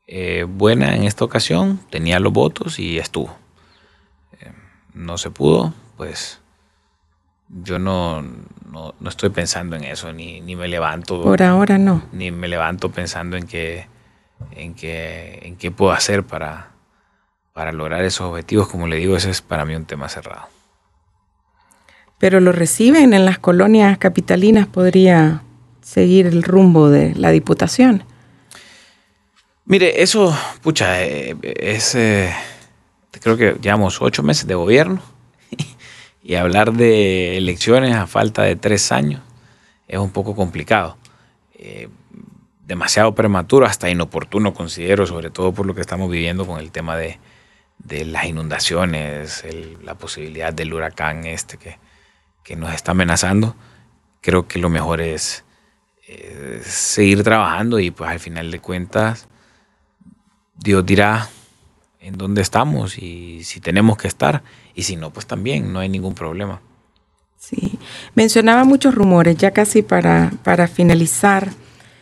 [0.07, 3.35] eh, buena en esta ocasión, tenía los votos y estuvo.
[4.39, 4.51] Eh,
[4.93, 6.39] no se pudo, pues
[7.49, 11.21] yo no, no, estoy pensando en eso, ni, ni, me levanto.
[11.21, 12.03] Por ahora no.
[12.11, 13.87] Ni me levanto pensando en que,
[14.51, 16.71] en que, en qué puedo hacer para,
[17.59, 20.47] para lograr esos objetivos, como le digo, ese es para mí un tema cerrado.
[22.17, 25.43] Pero lo reciben en las colonias capitalinas, podría
[25.81, 28.05] seguir el rumbo de la diputación.
[29.65, 32.33] Mire, eso, pucha, eh, es, eh,
[33.21, 35.01] creo que llevamos ocho meses de gobierno
[36.23, 39.19] y hablar de elecciones a falta de tres años
[39.89, 40.95] es un poco complicado.
[41.55, 41.89] Eh,
[42.65, 46.95] demasiado prematuro, hasta inoportuno considero, sobre todo por lo que estamos viviendo con el tema
[46.95, 47.19] de,
[47.87, 49.43] las inundaciones,
[49.83, 51.77] la posibilidad del huracán este que,
[52.43, 53.55] que, nos está amenazando.
[54.21, 55.43] Creo que lo mejor es
[56.07, 59.27] eh, seguir trabajando y pues al final de cuentas
[60.55, 61.29] Dios dirá
[61.99, 64.43] en dónde estamos y si tenemos que estar
[64.75, 66.61] y si no, pues también no hay ningún problema.
[67.37, 67.79] Sí,
[68.15, 71.49] mencionaba muchos rumores, ya casi para, para finalizar,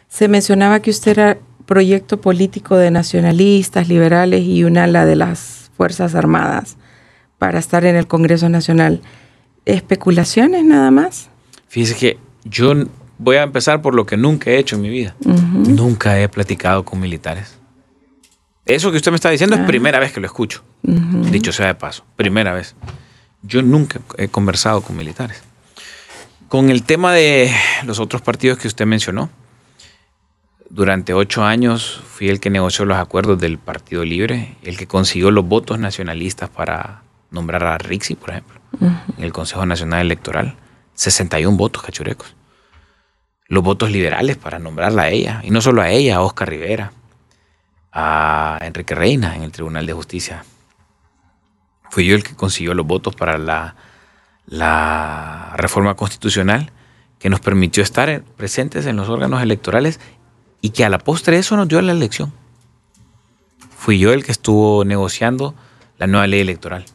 [0.08, 5.67] se mencionaba que usted era proyecto político de nacionalistas, liberales y una ala de las
[5.78, 6.76] Fuerzas Armadas
[7.38, 9.02] para estar en el Congreso Nacional.
[9.66, 11.30] ¿Especulaciones nada más?
[11.68, 12.74] Fíjese que yo
[13.18, 15.16] voy a empezar por lo que nunca he hecho en mi vida.
[15.24, 17.58] Nunca he platicado con militares.
[18.66, 19.66] Eso que usted me está diciendo es ah.
[19.66, 20.64] primera vez que lo escucho.
[20.82, 22.76] Dicho sea de paso, primera vez.
[23.44, 25.42] Yo nunca he conversado con militares.
[26.50, 27.52] Con el tema de
[27.86, 29.30] los otros partidos que usted mencionó,
[30.70, 35.32] durante ocho años fui el que negoció los acuerdos del Partido Libre, el que consiguió
[35.32, 40.56] los votos nacionalistas para nombrar a Rixi, por ejemplo, en el Consejo Nacional Electoral.
[40.94, 42.36] 61 votos cachurecos.
[43.48, 46.92] Los votos liberales para nombrarla a ella, y no solo a ella, a Oscar Rivera,
[47.94, 50.44] a Enrique Reina en el Tribunal de Justicia.
[51.90, 53.76] Fui yo el que consiguió los votos para la,
[54.48, 56.72] la reforma constitucional
[57.20, 60.00] que nos permitió estar presentes en los órganos electorales
[60.62, 62.34] y que a la postre eso nos dio la elección.
[63.78, 65.56] Fui yo el que estuvo negociando
[65.98, 66.86] la nueva ley electoral.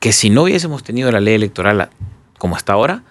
[0.00, 1.90] Que si no hubiésemos tenido la ley electoral
[2.38, 3.02] como está ahora,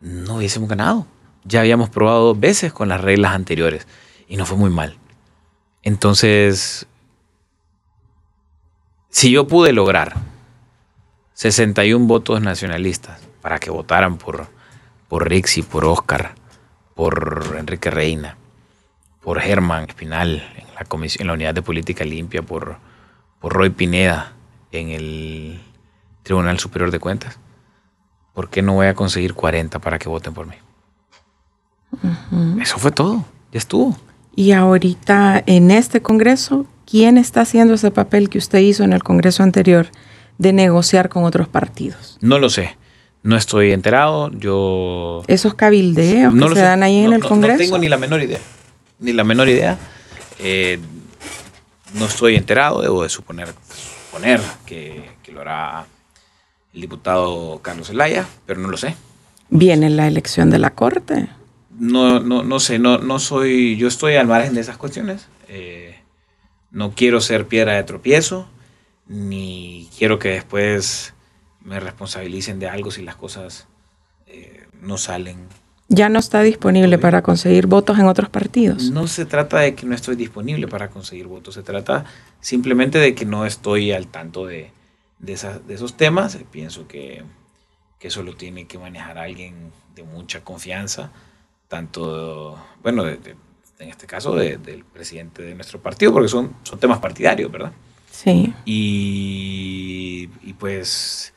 [0.00, 1.06] no hubiésemos ganado.
[1.44, 3.86] Ya habíamos probado dos veces con las reglas anteriores
[4.28, 4.96] y no fue muy mal.
[5.82, 6.86] Entonces,
[9.08, 10.14] si yo pude lograr
[11.34, 14.48] 61 votos nacionalistas para que votaran por,
[15.08, 16.34] por Rixi, por Oscar,
[16.94, 18.36] por Enrique Reina,
[19.20, 22.76] por Germán Espinal en la, comisión, en la Unidad de Política Limpia, por,
[23.38, 24.32] por Roy Pineda
[24.72, 25.60] en el
[26.22, 27.38] Tribunal Superior de Cuentas.
[28.34, 30.54] ¿Por qué no voy a conseguir 40 para que voten por mí?
[32.60, 33.96] Eso fue todo, ya estuvo.
[34.34, 39.02] Y ahorita en este Congreso, ¿quién está haciendo ese papel que usted hizo en el
[39.02, 39.88] Congreso anterior
[40.38, 42.16] de negociar con otros partidos?
[42.20, 42.76] No lo sé.
[43.22, 44.30] No estoy enterado.
[44.30, 45.24] Yo.
[45.26, 47.58] Esos cabildeos que se dan ahí en el Congreso.
[47.58, 48.38] No tengo ni la menor idea
[49.00, 49.78] ni la menor idea.
[50.38, 50.78] Eh,
[51.94, 53.52] no estoy enterado, debo de suponer,
[54.06, 55.86] suponer que, lo hará
[56.74, 58.96] el diputado Carlos Zelaya, pero no lo sé.
[59.48, 61.28] ¿Viene la elección de la Corte?
[61.78, 65.28] No, no, no sé, no, no soy, yo estoy al margen de esas cuestiones.
[65.48, 66.00] Eh,
[66.70, 68.48] no quiero ser piedra de tropiezo,
[69.06, 71.14] ni quiero que después
[71.62, 73.66] me responsabilicen de algo si las cosas
[74.26, 75.46] eh, no salen
[75.90, 78.90] ya no está disponible para conseguir votos en otros partidos.
[78.92, 82.04] No se trata de que no estoy disponible para conseguir votos, se trata
[82.40, 84.70] simplemente de que no estoy al tanto de,
[85.18, 85.32] de,
[85.68, 86.38] esos temas.
[86.52, 87.24] Pienso que,
[88.00, 91.10] eso lo tiene que manejar alguien de mucha confianza,
[91.66, 97.50] tanto, bueno, en este caso del presidente de nuestro partido, porque son, son temas partidarios,
[97.50, 97.72] ¿verdad?
[98.12, 98.54] Sí.
[98.64, 101.34] Y, y pues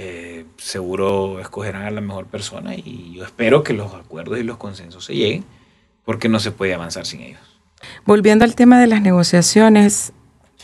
[0.00, 4.56] eh, seguro escogerán a la mejor persona y yo espero que los acuerdos y los
[4.56, 5.44] consensos se lleguen
[6.04, 7.40] porque no se puede avanzar sin ellos.
[8.06, 10.12] Volviendo al tema de las negociaciones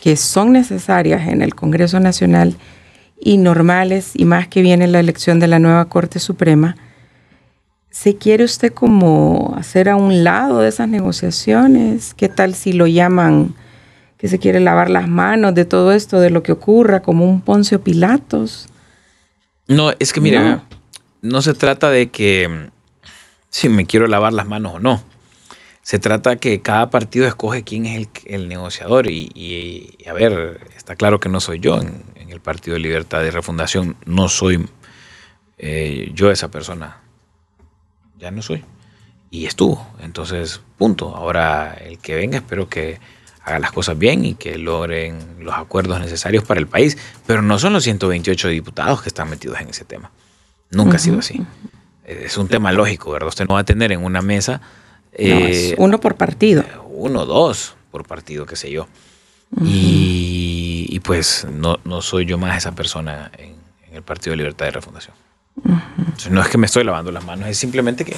[0.01, 2.55] que son necesarias en el Congreso Nacional
[3.19, 6.77] y normales y más que viene la elección de la nueva Corte Suprema,
[7.89, 12.13] ¿se quiere usted como hacer a un lado de esas negociaciones?
[12.13, 13.53] ¿Qué tal si lo llaman
[14.17, 17.41] que se quiere lavar las manos de todo esto, de lo que ocurra, como un
[17.41, 18.69] Poncio Pilatos?
[19.67, 20.63] No, es que mira,
[21.21, 21.41] no.
[21.41, 22.71] se trata de que mm,
[23.49, 25.03] si me quiero lavar las manos o no.
[25.81, 31.19] Se trata que cada partido escoge quién es el, negociador y, a ver, está claro
[31.19, 34.67] que no soy yo en, el Partido de Libertad y Refundación, no soy
[35.59, 37.01] eh, yo esa persona,
[38.17, 38.65] ya no soy.
[39.29, 41.15] Y estuvo, entonces, punto.
[41.15, 42.99] Ahora el que venga, espero que
[43.45, 46.97] haga las cosas bien y que logren los acuerdos necesarios para el país.
[47.27, 50.11] Pero no son los 128 diputados que están metidos en ese tema.
[50.71, 51.41] Nunca ha sido así.
[52.05, 53.29] Es un tema lógico, ¿verdad?
[53.29, 54.61] Usted no va a tener en una mesa...
[55.13, 56.65] Eh, uno por partido.
[56.89, 58.87] Uno, dos por partido, qué sé yo.
[59.61, 63.55] y, pues no, no, soy yo más esa persona en,
[63.93, 65.15] el Partido de Libertad y Refundación.
[66.29, 68.17] no es que me estoy lavando las manos, es simplemente que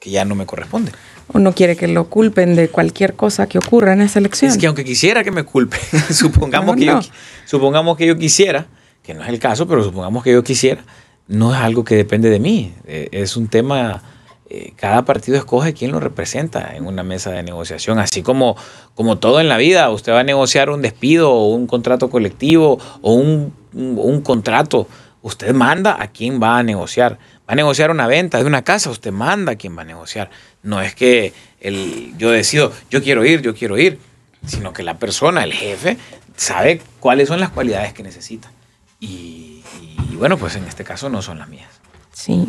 [0.00, 0.92] que ya no me corresponde.
[1.32, 4.50] O no quiere que lo culpen de cualquier cosa que ocurra en esa elección.
[4.50, 5.78] Es que aunque quisiera que me culpen,
[6.10, 7.00] supongamos, que Yo,
[7.44, 8.66] supongamos que yo quisiera,
[9.02, 10.82] que no es el caso, pero supongamos que yo quisiera,
[11.28, 12.74] no es algo que depende de mí.
[12.86, 14.02] Eh, es un tema,
[14.48, 17.98] eh, cada partido escoge quién lo representa en una mesa de negociación.
[17.98, 18.56] Así como,
[18.94, 22.78] como todo en la vida, usted va a negociar un despido o un contrato colectivo
[23.02, 24.88] o un, un contrato.
[25.22, 27.18] Usted manda a quién va a negociar.
[27.50, 30.30] Va a negociar una venta de una casa, usted manda a quién va a negociar.
[30.62, 33.98] No es que el, yo decido, yo quiero ir, yo quiero ir,
[34.46, 35.98] sino que la persona, el jefe,
[36.36, 38.52] sabe cuáles son las cualidades que necesita.
[39.00, 39.64] Y,
[40.12, 41.68] bueno, pues en este caso no son las mías.
[42.12, 42.48] Sí.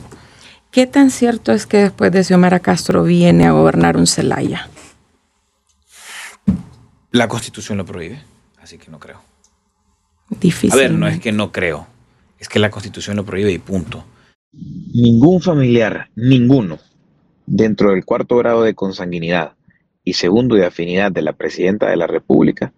[0.69, 4.69] ¿Qué tan cierto es que después de Xiomara Castro viene a gobernar un Celaya?
[7.09, 8.21] La constitución lo prohíbe,
[8.61, 9.19] así que no creo.
[10.29, 10.73] Difícil.
[10.73, 11.87] A ver, no es que no creo,
[12.37, 14.05] es que la constitución lo prohíbe y punto.
[14.53, 16.77] Ningún familiar, ninguno,
[17.45, 19.55] dentro del cuarto grado de consanguinidad
[20.03, 22.73] y segundo de afinidad de la presidenta de la República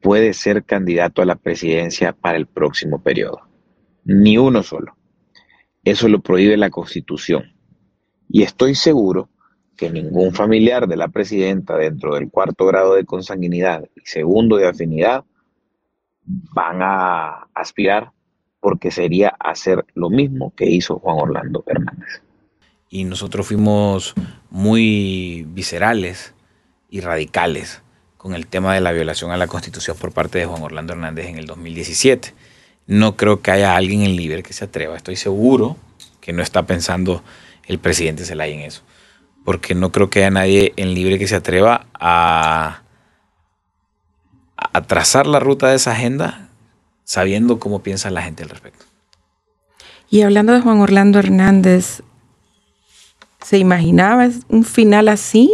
[0.00, 3.40] puede ser candidato a la presidencia para el próximo periodo.
[4.04, 4.96] Ni uno solo.
[5.84, 7.52] Eso lo prohíbe la Constitución.
[8.30, 9.28] Y estoy seguro
[9.76, 14.68] que ningún familiar de la presidenta dentro del cuarto grado de consanguinidad y segundo de
[14.68, 15.24] afinidad
[16.24, 18.12] van a aspirar
[18.60, 22.22] porque sería hacer lo mismo que hizo Juan Orlando Hernández.
[22.88, 24.14] Y nosotros fuimos
[24.50, 26.34] muy viscerales
[26.90, 27.82] y radicales
[28.16, 31.26] con el tema de la violación a la Constitución por parte de Juan Orlando Hernández
[31.28, 32.34] en el 2017.
[32.86, 34.96] No creo que haya alguien en Libre que se atreva.
[34.96, 35.76] Estoy seguro
[36.20, 37.22] que no está pensando
[37.66, 38.82] el presidente Zelaya en eso.
[39.44, 42.82] Porque no creo que haya nadie en Libre que se atreva a,
[44.56, 46.49] a trazar la ruta de esa agenda
[47.10, 48.84] sabiendo cómo piensa la gente al respecto.
[50.10, 52.04] Y hablando de Juan Orlando Hernández,
[53.44, 55.50] ¿se imaginaba un final así?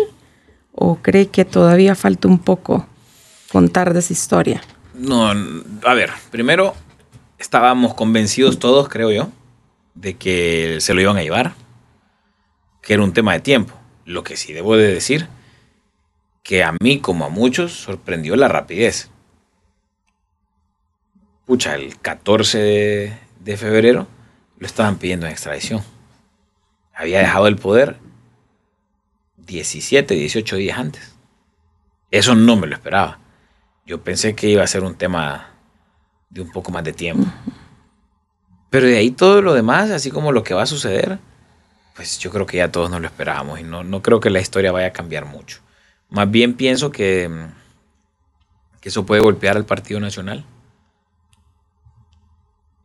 [0.72, 2.86] ¿O cree que todavía falta un poco
[3.50, 4.60] contar de esa historia?
[4.92, 6.74] No, a ver, primero
[7.38, 9.30] estábamos convencidos todos, creo yo,
[9.94, 11.54] de que se lo iban a llevar,
[12.82, 13.72] que era un tema de tiempo.
[14.04, 15.26] Lo que sí debo de decir,
[16.42, 19.08] que a mí como a muchos sorprendió la rapidez
[21.46, 22.58] pucha, el 14
[23.40, 24.08] de, febrero
[24.58, 25.82] lo estaban pidiendo en extradición.
[26.92, 27.96] Había dejado el poder
[29.36, 31.14] 17, 18 días antes.
[32.10, 33.20] Eso no me lo esperaba.
[33.86, 35.50] Yo pensé que iba a ser un tema
[36.30, 37.30] de un poco más de tiempo.
[38.68, 41.18] Pero de ahí todo lo demás, así como lo que va a suceder,
[41.94, 44.40] pues yo creo que ya todos nos lo esperábamos y no, no creo que la
[44.40, 45.60] historia vaya a cambiar mucho.
[46.08, 47.30] Más bien pienso que,
[48.80, 50.44] que eso puede golpear al Partido Nacional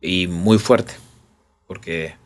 [0.02, 0.94] y muy fuerte,
[1.66, 2.16] porque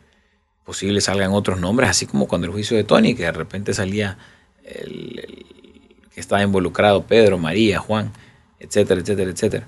[0.65, 4.19] posible salgan otros nombres, así como cuando el juicio de Tony, que de repente salía
[4.65, 5.47] el,
[6.13, 8.11] que estaba involucrado Pedro, María, Juan,
[8.59, 9.67] etcétera, etcétera, etcétera.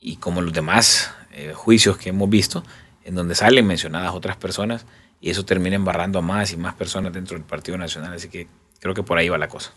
[0.00, 2.64] Y como los demás eh, juicios que hemos visto,
[3.04, 4.86] en donde salen mencionadas otras personas
[5.20, 8.14] y eso termina embarrando a más y más personas dentro del Partido Nacional.
[8.14, 8.48] Así que
[8.80, 9.72] creo que por ahí va la cosa.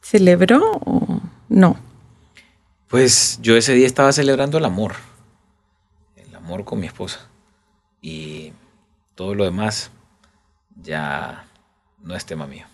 [0.00, 1.78] ¿Celebró o no?
[2.88, 4.94] Pues yo ese día estaba celebrando el amor
[6.48, 7.20] amor con mi esposa.
[8.00, 8.52] Y
[9.14, 9.90] todo lo demás
[10.82, 11.44] ya
[12.02, 12.64] no es tema mío.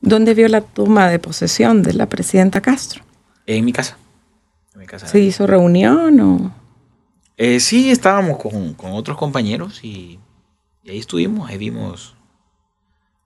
[0.00, 3.02] ¿Dónde vio la toma de posesión de la presidenta Castro?
[3.46, 3.98] En mi casa.
[4.74, 6.52] En mi casa ¿Se hizo reunión o...?
[7.38, 10.18] Eh, sí, estábamos con, otros compañeros y,
[10.88, 12.14] ahí estuvimos, ahí vimos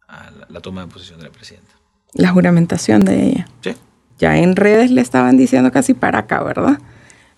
[0.08, 1.70] la, la, toma de posesión de la presidenta.
[2.14, 3.48] La juramentación de ella.
[3.60, 3.76] Sí.
[4.18, 6.80] Ya en redes le estaban diciendo casi para acá, ¿verdad?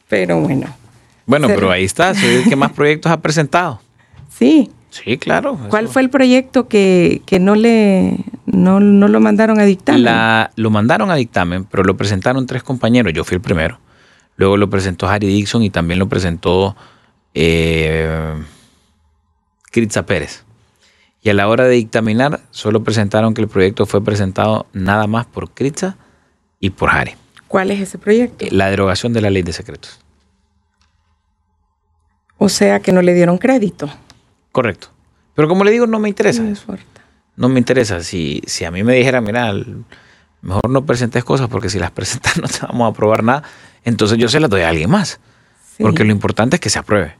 [0.08, 0.74] Pero bueno,
[1.26, 3.80] bueno, pero ahí está, soy el que más proyectos ha presentado.
[4.30, 4.70] Sí.
[4.90, 5.58] Sí, claro.
[5.70, 10.04] ¿Cuál fue el proyecto que, no le no, lo mandaron a dictamen?
[10.54, 13.14] lo mandaron a dictamen, pero lo presentaron tres compañeros.
[13.14, 13.78] Yo fui el primero.
[14.36, 16.76] Luego lo presentó Harry Dixon y también lo presentó
[17.32, 18.34] eh,
[19.70, 20.44] Kritza Pérez.
[21.22, 25.24] Y a la hora de dictaminar, solo presentaron que el proyecto fue presentado nada más
[25.26, 25.96] por Kritza
[26.58, 27.14] y por Harry.
[27.48, 28.44] ¿Cuál es ese proyecto?
[28.50, 30.00] La derogación de la ley de secretos.
[32.42, 33.88] O sea que no le dieron crédito.
[34.50, 34.88] Correcto.
[35.36, 36.42] Pero como le digo, no me interesa.
[36.42, 36.56] No,
[37.36, 38.02] no me interesa.
[38.02, 39.54] Si, si a mí me dijera, mira,
[40.40, 43.44] mejor no presentes cosas porque si las presentas no te vamos a aprobar nada,
[43.84, 45.20] entonces yo se las doy a alguien más.
[45.78, 47.14] Porque lo importante es que se apruebe.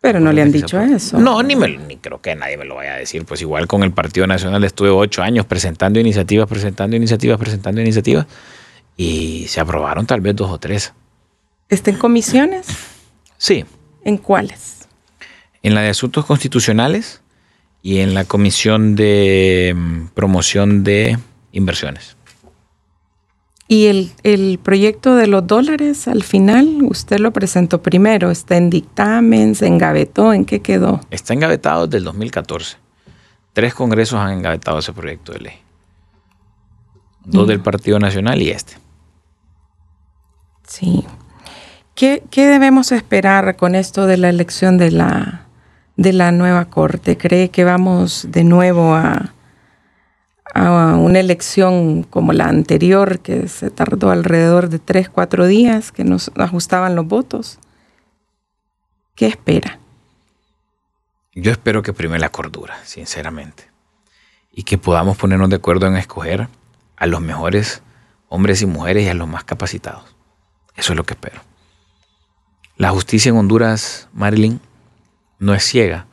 [0.00, 1.20] Pero no le han dicho eso.
[1.20, 3.24] No, ni, me, ni creo que nadie me lo vaya a decir.
[3.24, 8.26] Pues igual con el Partido Nacional estuve ocho años presentando iniciativas, presentando iniciativas, presentando iniciativas.
[8.96, 10.92] Y se aprobaron tal vez dos o tres.
[11.68, 12.66] ¿Está en comisiones?
[13.38, 13.64] Sí,
[14.04, 14.88] ¿En cuáles?
[15.62, 17.22] En la de asuntos constitucionales
[17.82, 21.18] y en la Comisión de mm, Promoción de
[21.52, 22.16] Inversiones.
[23.68, 28.30] ¿Y el, el, proyecto de los dólares al final usted lo presentó primero?
[28.30, 29.54] ¿Está en dictamen?
[29.54, 30.32] ¿Se engavetó?
[30.32, 31.00] ¿En qué quedó?
[31.10, 32.78] Está engavetado desde el 2014.
[33.52, 35.54] Tres congresos han engavetado ese proyecto de ley.
[37.24, 38.74] Dos del Partido Nacional y este.
[40.66, 41.04] Sí.
[42.00, 45.44] ¿Qué, ¿Qué, debemos esperar con esto de la elección de la,
[45.98, 47.18] de la nueva Corte?
[47.18, 49.34] ¿Cree que vamos de nuevo a,
[50.54, 56.04] a una elección como la anterior, que se tardó alrededor de tres, cuatro días, que
[56.04, 57.58] nos ajustaban los votos?
[59.14, 59.78] ¿Qué espera?
[61.34, 63.64] Yo espero que prime la cordura, sinceramente,
[64.50, 66.48] y que podamos ponernos de acuerdo en escoger
[66.96, 67.82] a los mejores
[68.30, 70.16] hombres y mujeres y a los más capacitados.
[70.76, 71.49] Eso es lo que espero.
[72.80, 74.58] La justicia en Honduras, Marilyn,
[75.38, 76.06] no es ciega.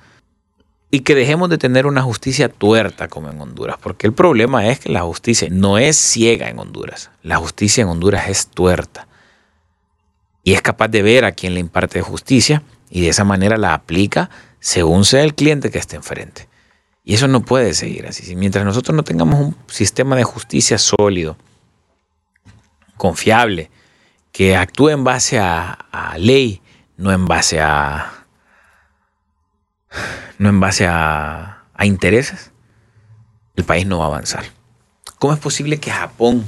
[0.91, 4.81] Y que dejemos de tener una justicia tuerta como en Honduras, porque el problema es
[4.81, 7.09] que la justicia no es ciega en Honduras.
[7.23, 9.07] La justicia en Honduras es tuerta.
[10.43, 13.73] Y es capaz de ver a quien le imparte justicia y de esa manera la
[13.73, 16.49] aplica según sea el cliente que esté enfrente.
[17.05, 18.35] Y eso no puede seguir así.
[18.35, 21.37] Mientras nosotros no tengamos un sistema de justicia sólido,
[22.97, 23.71] confiable,
[24.37, 26.61] que actúe en base a, ley,
[26.95, 28.27] no en base a,
[30.37, 32.51] no en base a, intereses,
[33.55, 34.43] el país no va a avanzar.
[35.17, 36.47] ¿Cómo es posible que Japón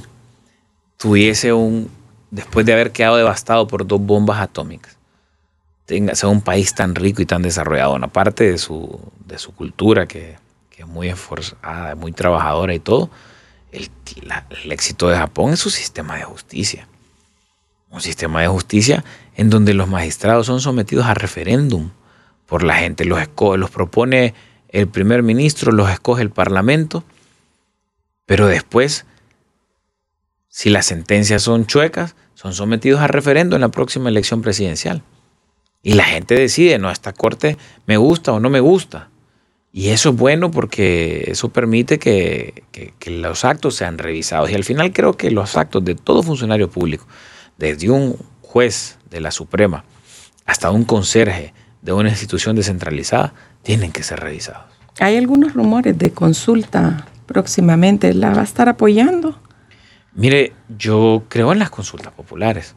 [0.98, 1.90] tuviese un,
[2.30, 4.96] después de haber quedado devastado por dos bombas atómicas,
[5.84, 10.06] tenga, sea un país tan rico y tan desarrollado, aparte de su, de su cultura
[10.06, 10.38] que,
[10.78, 13.10] es muy esforzada, muy trabajadora y todo,
[13.72, 13.90] el,
[14.62, 16.86] el éxito de Japón es su sistema de justicia.
[17.90, 19.04] Un sistema de justicia
[19.36, 21.90] en donde los magistrados son sometidos a referéndum
[22.46, 23.04] por la gente.
[23.04, 23.20] Los,
[23.56, 24.34] los propone
[24.68, 27.04] el primer ministro, los escoge el parlamento,
[28.26, 29.06] pero después,
[30.48, 35.02] si las sentencias son chuecas, son sometidos a referendo en la próxima elección presidencial.
[35.82, 39.08] Y la gente decide, no, esta corte me gusta o no me gusta.
[39.72, 44.50] Y eso es bueno porque eso permite que, que, los actos sean revisados.
[44.50, 47.06] Y al final creo que los actos de todo funcionario público,
[47.60, 49.84] desde un juez de la Suprema
[50.46, 54.64] hasta un conserje, de una institución descentralizada tienen que ser revisados.
[54.98, 58.12] Hay algunos rumores de consulta próximamente.
[58.14, 59.38] ¿La va a estar apoyando?
[60.14, 62.74] Mire, yo creo en las consultas populares.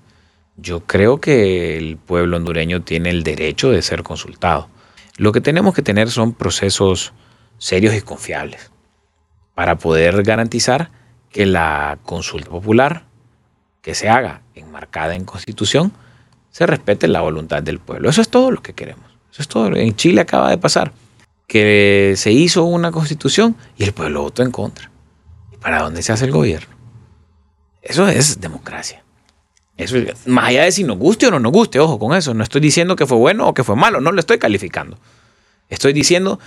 [0.58, 4.70] Yo creo que el pueblo hondureño tiene el derecho de ser consultado.
[5.18, 7.14] Lo que tenemos que tener son procesos
[7.58, 8.72] serios y confiables
[9.56, 10.92] para poder garantizar
[11.32, 13.06] que la consulta popular
[13.84, 15.92] que se haga enmarcada en constitución
[16.50, 18.10] se respete la voluntad del pueblo.
[18.10, 19.06] Eso es todo lo que queremos.
[19.32, 19.76] Eso es todo.
[19.76, 20.94] En Chile acaba de pasar
[21.48, 24.90] que se hizo una constitución y el pueblo votó en contra.
[25.52, 26.74] ¿Y para dónde se hace el gobierno?
[27.82, 29.04] Eso es democracia.
[29.76, 32.34] Eso es, más allá de si nos guste o no nos guste, ojo con eso.
[32.34, 34.98] No estoy diciendo que fue bueno o que fue malo, no lo estoy calificando.
[35.68, 36.40] Estoy diciendo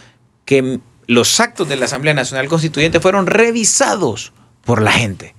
[0.47, 4.33] que los actos de la Asamblea Nacional Constituyente fueron revisados
[4.65, 5.36] por la gente.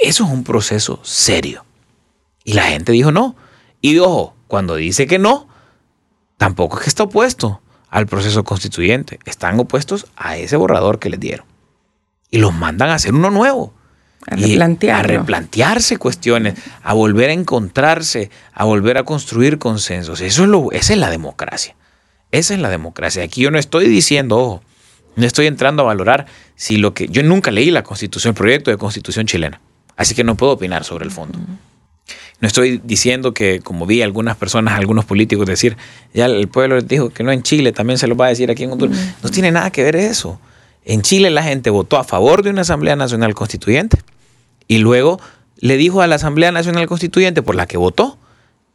[0.00, 1.64] Eso es un proceso serio.
[2.44, 3.36] Y la gente dijo no.
[3.80, 5.48] Y ojo, cuando dice que no,
[6.36, 9.18] tampoco es que está opuesto al proceso constituyente.
[9.24, 11.46] Están opuestos a ese borrador que les dieron.
[12.30, 13.72] Y los mandan a hacer uno nuevo.
[14.26, 20.22] A, a replantearse cuestiones, a volver a encontrarse, a volver a construir consensos.
[20.22, 21.76] Eso es lo, esa es la democracia.
[22.30, 23.22] Esa es la democracia.
[23.22, 24.62] Aquí yo no estoy diciendo, ojo,
[25.14, 26.26] no estoy entrando a valorar
[26.56, 27.06] si lo que.
[27.08, 29.60] Yo nunca leí la constitución, el proyecto de constitución chilena.
[29.96, 31.38] Así que no puedo opinar sobre el fondo.
[32.40, 35.76] No estoy diciendo que, como vi algunas personas, algunos políticos decir,
[36.12, 38.50] ya el pueblo les dijo que no en Chile, también se lo va a decir
[38.50, 38.98] aquí en Honduras.
[39.22, 40.40] No tiene nada que ver eso.
[40.84, 43.98] En Chile la gente votó a favor de una Asamblea Nacional Constituyente
[44.68, 45.20] y luego
[45.56, 48.18] le dijo a la Asamblea Nacional Constituyente por la que votó,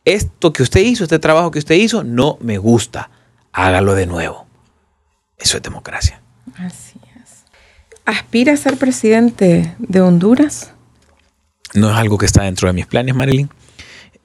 [0.06, 3.12] esto que usted hizo, este trabajo que usted hizo, no me gusta,
[3.52, 4.48] hágalo de nuevo.
[5.38, 6.22] Eso es democracia.
[6.58, 7.44] Así es.
[8.06, 10.74] ¿Aspira a ser presidente de Honduras?
[11.74, 13.50] No es algo que está dentro de mis planes, Marilyn.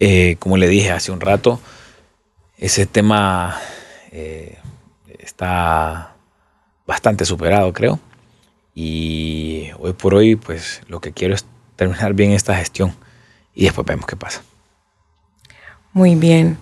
[0.01, 1.61] Eh, como le dije hace un rato,
[2.59, 3.57] ese tema
[4.11, 4.59] eh,
[5.18, 6.14] está
[6.86, 8.01] bastante superado, creo.
[8.74, 11.45] Y hoy por hoy, pues lo que quiero es
[11.76, 12.95] terminar bien esta gestión
[13.55, 14.42] y después vemos qué pasa.
[15.92, 16.59] Muy bien.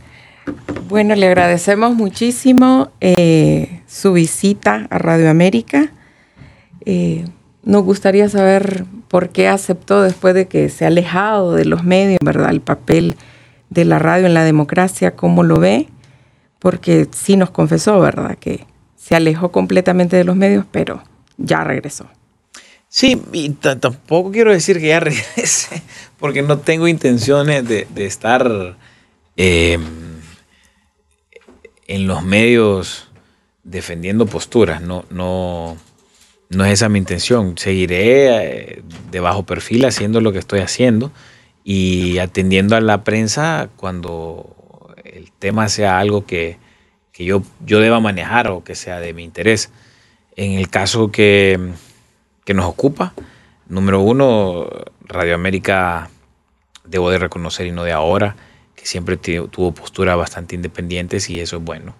[0.89, 5.91] Bueno, le agradecemos muchísimo eh, su visita a Radio América.
[7.65, 12.19] Nos gustaría saber por qué aceptó después de que se ha alejado de los medios,
[12.23, 12.51] ¿verdad?
[12.51, 13.17] El papel
[13.71, 15.89] de la radio en la democracia, ¿cómo lo ve?
[16.59, 18.37] Porque sí nos confesó, ¿verdad?
[18.39, 21.03] Que se alejó completamente de los medios, pero
[21.37, 22.07] ya regresó.
[22.89, 25.83] Sí, y tampoco quiero decir que ya regrese,
[26.19, 28.77] porque no tengo intenciones de, estar
[29.37, 29.83] em,
[31.87, 33.09] en los medios
[33.65, 34.83] defendiendo posturas.
[34.83, 35.79] No, no,
[36.53, 37.57] no es esa mi intención.
[37.57, 41.11] Seguiré eh, de bajo perfil haciendo lo que estoy haciendo
[41.65, 46.59] y atendiendo a la prensa cuando el tema sea algo que,
[47.19, 49.71] yo, yo deba manejar o que sea de mi interés.
[50.37, 51.59] En el caso que,
[52.53, 53.15] nos ocupa,
[53.67, 54.69] número uno,
[55.05, 56.11] Radio América,
[56.85, 58.37] debo de reconocer y no de ahora,
[58.75, 61.95] que siempre tuvo posturas bastante independientes y eso es bueno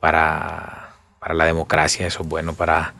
[0.00, 2.94] para, para la democracia, eso es bueno para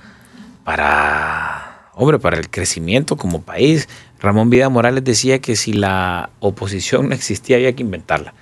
[0.66, 3.88] para, hombre, para el crecimiento como país.
[4.18, 8.34] Ramón Vida Morales decía que si la oposición no existía había que inventarla.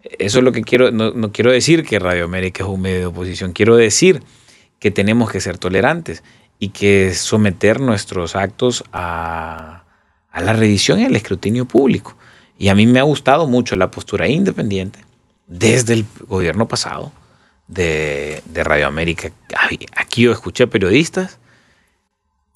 [0.00, 3.06] Eso es lo que quiero, no, quiero decir que Radio América es un medio de
[3.06, 4.22] oposición, quiero decir
[4.78, 6.22] que tenemos que ser tolerantes
[6.60, 9.82] y que someter nuestros actos a,
[10.32, 12.16] la revisión y al escrutinio público.
[12.60, 15.00] Y a mí me ha gustado mucho la postura independiente
[15.48, 17.10] desde el gobierno pasado
[17.66, 19.32] de, de Radio América.
[19.96, 21.40] Aquí yo escuché periodistas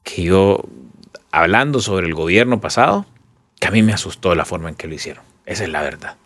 [0.07, 0.61] que yo,
[1.33, 3.05] hablando sobre el gobierno pasado,
[3.59, 5.25] que a mí me asustó la forma en que lo hicieron.
[5.45, 6.17] Esa es la verdad.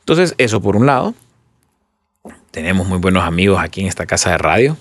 [0.00, 1.14] Entonces, eso por un lado.
[2.50, 4.76] Tenemos muy buenos amigos aquí en esta casa de radio.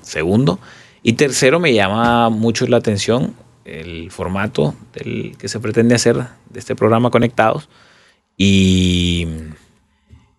[0.00, 0.58] Segundo.
[1.02, 3.34] Y tercero, me llama mucho la atención
[3.66, 7.68] el formato del que se pretende hacer de este programa Conectados.
[8.38, 9.28] Y,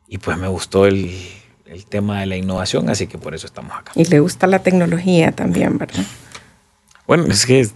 [0.08, 1.12] y pues me gustó el,
[1.68, 3.92] el tema de la innovación, así que por eso estamos acá.
[3.94, 6.04] Y le gusta la tecnología también, ¿verdad?
[7.08, 7.68] Bueno, es que,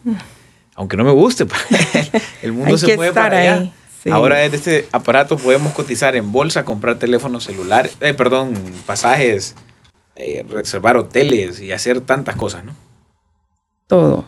[0.75, 1.61] aunque no me guste, pues,
[2.41, 3.71] el mundo se mueve para allá.
[4.09, 8.53] Ahora desde este aparato podemos cotizar en bolsa, comprar teléfonos celulares, eh, perdón,
[8.85, 9.55] pasajes,
[10.15, 12.73] eh, reservar hoteles y hacer tantas cosas, ¿no?
[13.87, 14.25] Todo.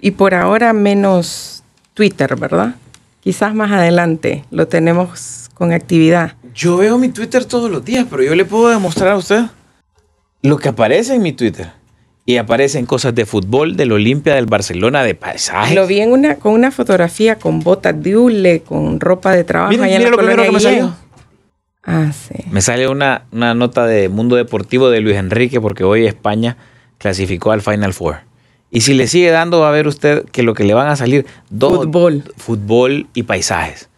[0.00, 1.62] Y por ahora menos
[1.94, 2.74] Twitter, ¿verdad?
[3.20, 6.34] Quizás más adelante lo tenemos con actividad.
[6.54, 9.44] Yo veo mi Twitter todos los días, pero yo le puedo demostrar a usted
[10.42, 11.70] lo que aparece en mi Twitter
[12.24, 15.74] y aparecen cosas de fútbol, del Olimpia, del Barcelona, de paisajes.
[15.74, 19.70] Lo vi en una, con una fotografía con botas de hule, con ropa de trabajo.
[19.70, 20.94] Mira, mira lo primero que me salió.
[21.84, 22.44] Ah, sí.
[22.50, 26.56] Me sale una, una nota de Mundo Deportivo de Luis Enrique porque hoy España
[26.98, 28.18] clasificó al Final Four.
[28.70, 30.96] Y si le sigue dando, va a ver usted que lo que le van a
[30.96, 33.90] salir dos fútbol, fútbol y paisajes.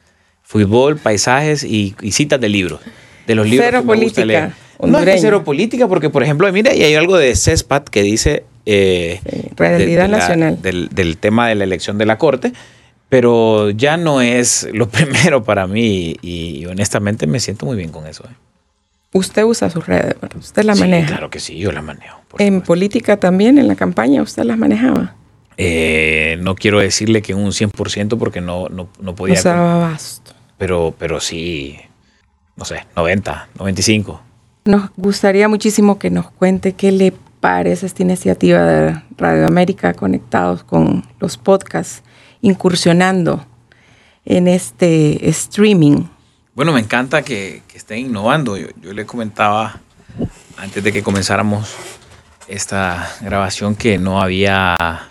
[0.43, 2.81] Fútbol, paisajes y, citas de libros.
[3.27, 4.55] De los libros Cero que política.
[4.81, 8.45] No es cero política, porque por ejemplo, mira, y hay algo de CESPAT que dice
[8.67, 9.21] eh,
[9.57, 10.61] Realidad Nacional.
[10.61, 12.53] del, tema de la elección de la Corte,
[13.09, 18.07] pero ya no es lo primero para mí y, honestamente me siento muy bien con
[18.07, 18.25] eso.
[18.25, 18.35] ¿eh?
[19.13, 20.17] Usted usa sus redes.
[20.37, 21.07] Usted la maneja.
[21.07, 22.21] Claro que sí, yo la manejo.
[22.39, 25.15] En política también, en la campaña, ¿usted las manejaba?
[25.57, 29.35] Eh, no quiero decirle que un 100% porque no, no, no podía.
[29.35, 30.33] Usaba vasto.
[30.59, 31.79] Pero, pero sí,
[32.57, 34.21] no sé, 90, 95.
[34.67, 40.65] Nos gustaría muchísimo que nos cuente qué le parece esta iniciativa de Radio América conectados
[40.65, 42.03] con los podcasts,
[42.41, 43.45] incursionando
[44.25, 46.05] en este streaming.
[46.55, 48.57] Bueno, me encanta que, estén innovando.
[48.57, 49.81] Yo, le comentaba
[50.57, 51.75] antes de que comenzáramos
[52.49, 55.11] esta grabación que no había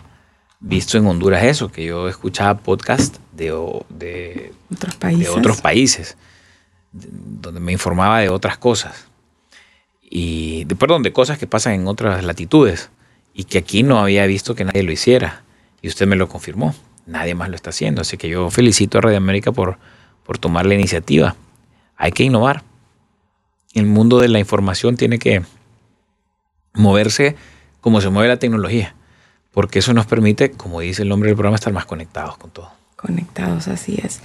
[0.60, 3.51] visto en Honduras eso, que yo escuchaba podcast de,
[3.89, 5.28] de, ¿Otros, países?
[5.28, 6.18] de otros países,
[6.91, 9.12] donde me informaba de otras cosas
[10.16, 12.91] y de, perdón, de cosas que pasan en otras latitudes
[13.34, 15.41] y que aquí no había visto que nadie lo hiciera.
[15.82, 16.76] Y usted me lo confirmó.
[17.07, 18.01] Nadie más lo está haciendo.
[18.01, 19.80] Así que yo felicito a Radio América por,
[20.24, 21.36] por tomar la iniciativa.
[21.97, 22.61] Hay que innovar.
[23.74, 25.41] El mundo de la información tiene que
[26.74, 27.36] moverse
[27.82, 28.93] como se mueve la tecnología.
[29.51, 32.70] Porque eso nos permite, como dice el nombre del programa, estar más conectados con todo.
[32.97, 34.22] Conectados, así es.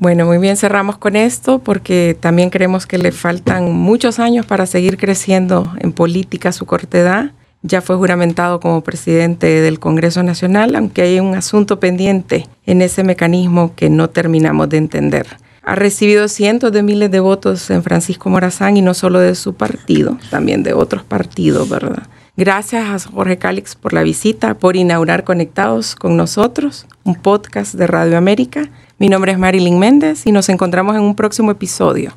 [0.00, 4.64] Bueno, muy bien, cerramos con esto porque también creemos que le faltan muchos años para
[4.64, 7.32] seguir creciendo en política su corta edad.
[7.62, 13.02] Ya fue juramentado como presidente del Congreso Nacional, aunque hay un asunto pendiente en ese
[13.02, 15.26] mecanismo que no terminamos de entender.
[15.64, 19.54] Ha recibido cientos de miles de votos en Francisco Morazán y no solo de su
[19.54, 22.04] partido, también de otros partidos, ¿verdad?
[22.38, 27.88] Gracias a Jorge Cálix por la visita, por inaugurar Conectados con nosotros, un podcast de
[27.88, 28.70] Radio América.
[28.96, 32.12] Mi nombre es Marilyn Méndez y nos encontramos en un próximo episodio.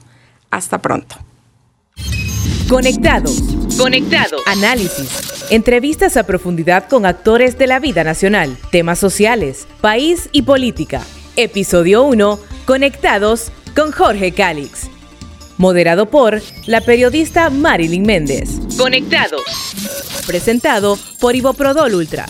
[0.52, 1.16] Hasta pronto.
[2.70, 3.42] Conectados.
[3.80, 4.44] Conectados.
[4.46, 5.50] Análisis.
[5.50, 11.02] Entrevistas a profundidad con actores de la vida nacional, temas sociales, país y política.
[11.36, 12.38] Episodio 1.
[12.68, 14.91] Conectados con Jorge Calix.
[15.62, 18.50] Moderado por la periodista Marilyn Méndez.
[18.80, 19.44] Conectados.
[20.26, 22.26] presentado por Iboprodol Ultra.